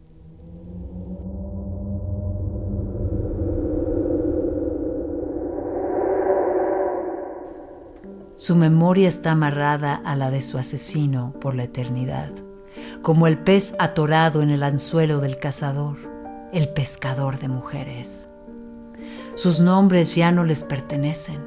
Su 8.37 8.57
memoria 8.57 9.09
está 9.09 9.33
amarrada 9.33 9.95
a 9.95 10.17
la 10.17 10.31
de 10.31 10.41
su 10.41 10.57
asesino 10.57 11.35
por 11.39 11.55
la 11.55 11.65
eternidad, 11.65 12.33
como 13.03 13.27
el 13.27 13.37
pez 13.37 13.77
atorado 13.79 14.41
en 14.41 14.49
el 14.49 14.63
anzuelo 14.63 15.21
del 15.21 15.39
cazador, 15.39 16.12
el 16.53 16.69
pescador 16.69 17.39
de 17.39 17.49
mujeres. 17.49 18.29
Sus 19.35 19.61
nombres 19.61 20.15
ya 20.15 20.33
no 20.33 20.45
les 20.45 20.65
pertenecen. 20.65 21.41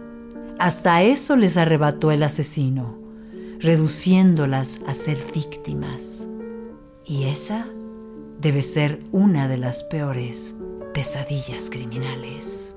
Hasta 0.59 1.03
eso 1.03 1.35
les 1.35 1.57
arrebató 1.57 2.11
el 2.11 2.23
asesino, 2.23 2.97
reduciéndolas 3.59 4.79
a 4.87 4.93
ser 4.93 5.17
víctimas. 5.33 6.27
Y 7.05 7.25
esa 7.25 7.67
debe 8.39 8.61
ser 8.63 8.99
una 9.11 9.47
de 9.47 9.57
las 9.57 9.83
peores 9.83 10.55
pesadillas 10.93 11.69
criminales. 11.69 12.75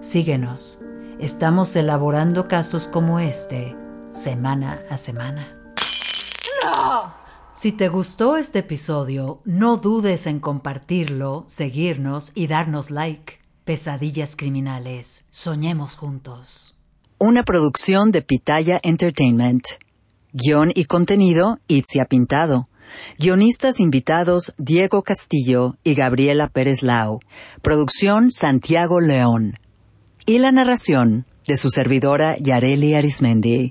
Síguenos 0.00 0.80
Estamos 1.22 1.76
elaborando 1.76 2.48
casos 2.48 2.88
como 2.88 3.20
este 3.20 3.76
semana 4.10 4.82
a 4.90 4.96
semana. 4.96 5.46
Si 7.62 7.70
te 7.70 7.88
gustó 7.88 8.38
este 8.38 8.58
episodio, 8.58 9.40
no 9.44 9.76
dudes 9.76 10.26
en 10.26 10.40
compartirlo, 10.40 11.44
seguirnos 11.46 12.32
y 12.34 12.48
darnos 12.48 12.90
like. 12.90 13.34
Pesadillas 13.62 14.34
criminales. 14.34 15.26
Soñemos 15.30 15.94
juntos. 15.94 16.76
Una 17.18 17.44
producción 17.44 18.10
de 18.10 18.22
Pitaya 18.22 18.80
Entertainment. 18.82 19.62
Guión 20.32 20.72
y 20.74 20.86
contenido, 20.86 21.60
Itzia 21.68 22.06
Pintado. 22.06 22.68
Guionistas 23.16 23.78
invitados, 23.78 24.54
Diego 24.58 25.04
Castillo 25.04 25.76
y 25.84 25.94
Gabriela 25.94 26.48
Pérez 26.48 26.82
Lau. 26.82 27.20
Producción, 27.62 28.32
Santiago 28.32 29.00
León. 29.00 29.54
Y 30.26 30.38
la 30.38 30.50
narración, 30.50 31.26
de 31.46 31.56
su 31.56 31.70
servidora 31.70 32.36
Yareli 32.38 32.94
Arismendi. 32.94 33.70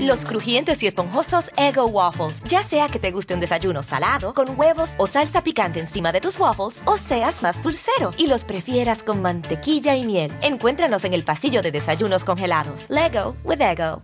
Los 0.00 0.24
crujientes 0.24 0.82
y 0.82 0.86
esponjosos 0.86 1.50
Ego 1.56 1.86
Waffles. 1.86 2.42
Ya 2.48 2.62
sea 2.62 2.88
que 2.88 2.98
te 2.98 3.12
guste 3.12 3.34
un 3.34 3.40
desayuno 3.40 3.82
salado, 3.82 4.34
con 4.34 4.58
huevos 4.58 4.94
o 4.98 5.06
salsa 5.06 5.42
picante 5.42 5.80
encima 5.80 6.12
de 6.12 6.20
tus 6.20 6.38
waffles, 6.38 6.78
o 6.84 6.98
seas 6.98 7.42
más 7.42 7.62
dulcero 7.62 8.10
y 8.18 8.26
los 8.26 8.44
prefieras 8.44 9.02
con 9.02 9.22
mantequilla 9.22 9.94
y 9.94 10.04
miel. 10.04 10.32
Encuéntranos 10.42 11.04
en 11.04 11.14
el 11.14 11.24
pasillo 11.24 11.62
de 11.62 11.70
desayunos 11.70 12.24
congelados. 12.24 12.86
Lego 12.88 13.36
with 13.44 13.60
Ego. 13.60 14.02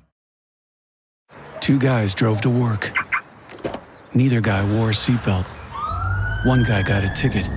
Two 1.61 1.79
guys 1.79 2.15
drove 2.15 2.41
to 2.41 2.51
work. 2.51 2.93
Neither 4.15 4.41
guy 4.41 4.63
wore 4.77 4.91
a 4.91 4.95
seatbelt. 4.95 5.47
One 6.45 6.65
guy 6.65 6.83
got 6.83 7.05
a 7.05 7.13
ticket. 7.15 7.49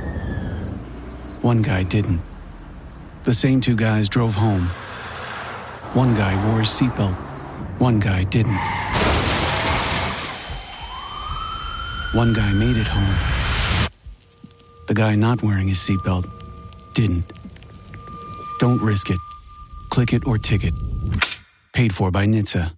One 1.41 1.61
guy 1.61 1.83
didn't. 1.83 2.21
The 3.23 3.33
same 3.33 3.59
two 3.59 3.75
guys 3.75 4.07
drove 4.07 4.35
home. 4.35 4.67
One 5.93 6.13
guy 6.13 6.35
wore 6.47 6.61
a 6.61 6.65
seatbelt. 6.65 7.24
One 7.77 7.99
guy 7.99 8.23
didn't. 8.23 8.63
One 12.13 12.31
guy 12.31 12.53
made 12.53 12.77
it 12.77 12.87
home. 12.87 13.89
The 14.87 14.93
guy 14.93 15.15
not 15.15 15.43
wearing 15.43 15.67
his 15.67 15.77
seatbelt 15.79 16.25
didn't. 16.93 17.25
Don't 18.59 18.81
risk 18.81 19.09
it. 19.09 19.19
Click 19.89 20.13
it 20.13 20.25
or 20.25 20.37
ticket. 20.37 20.73
Paid 21.73 21.93
for 21.93 22.11
by 22.11 22.25
NHTSA. 22.25 22.71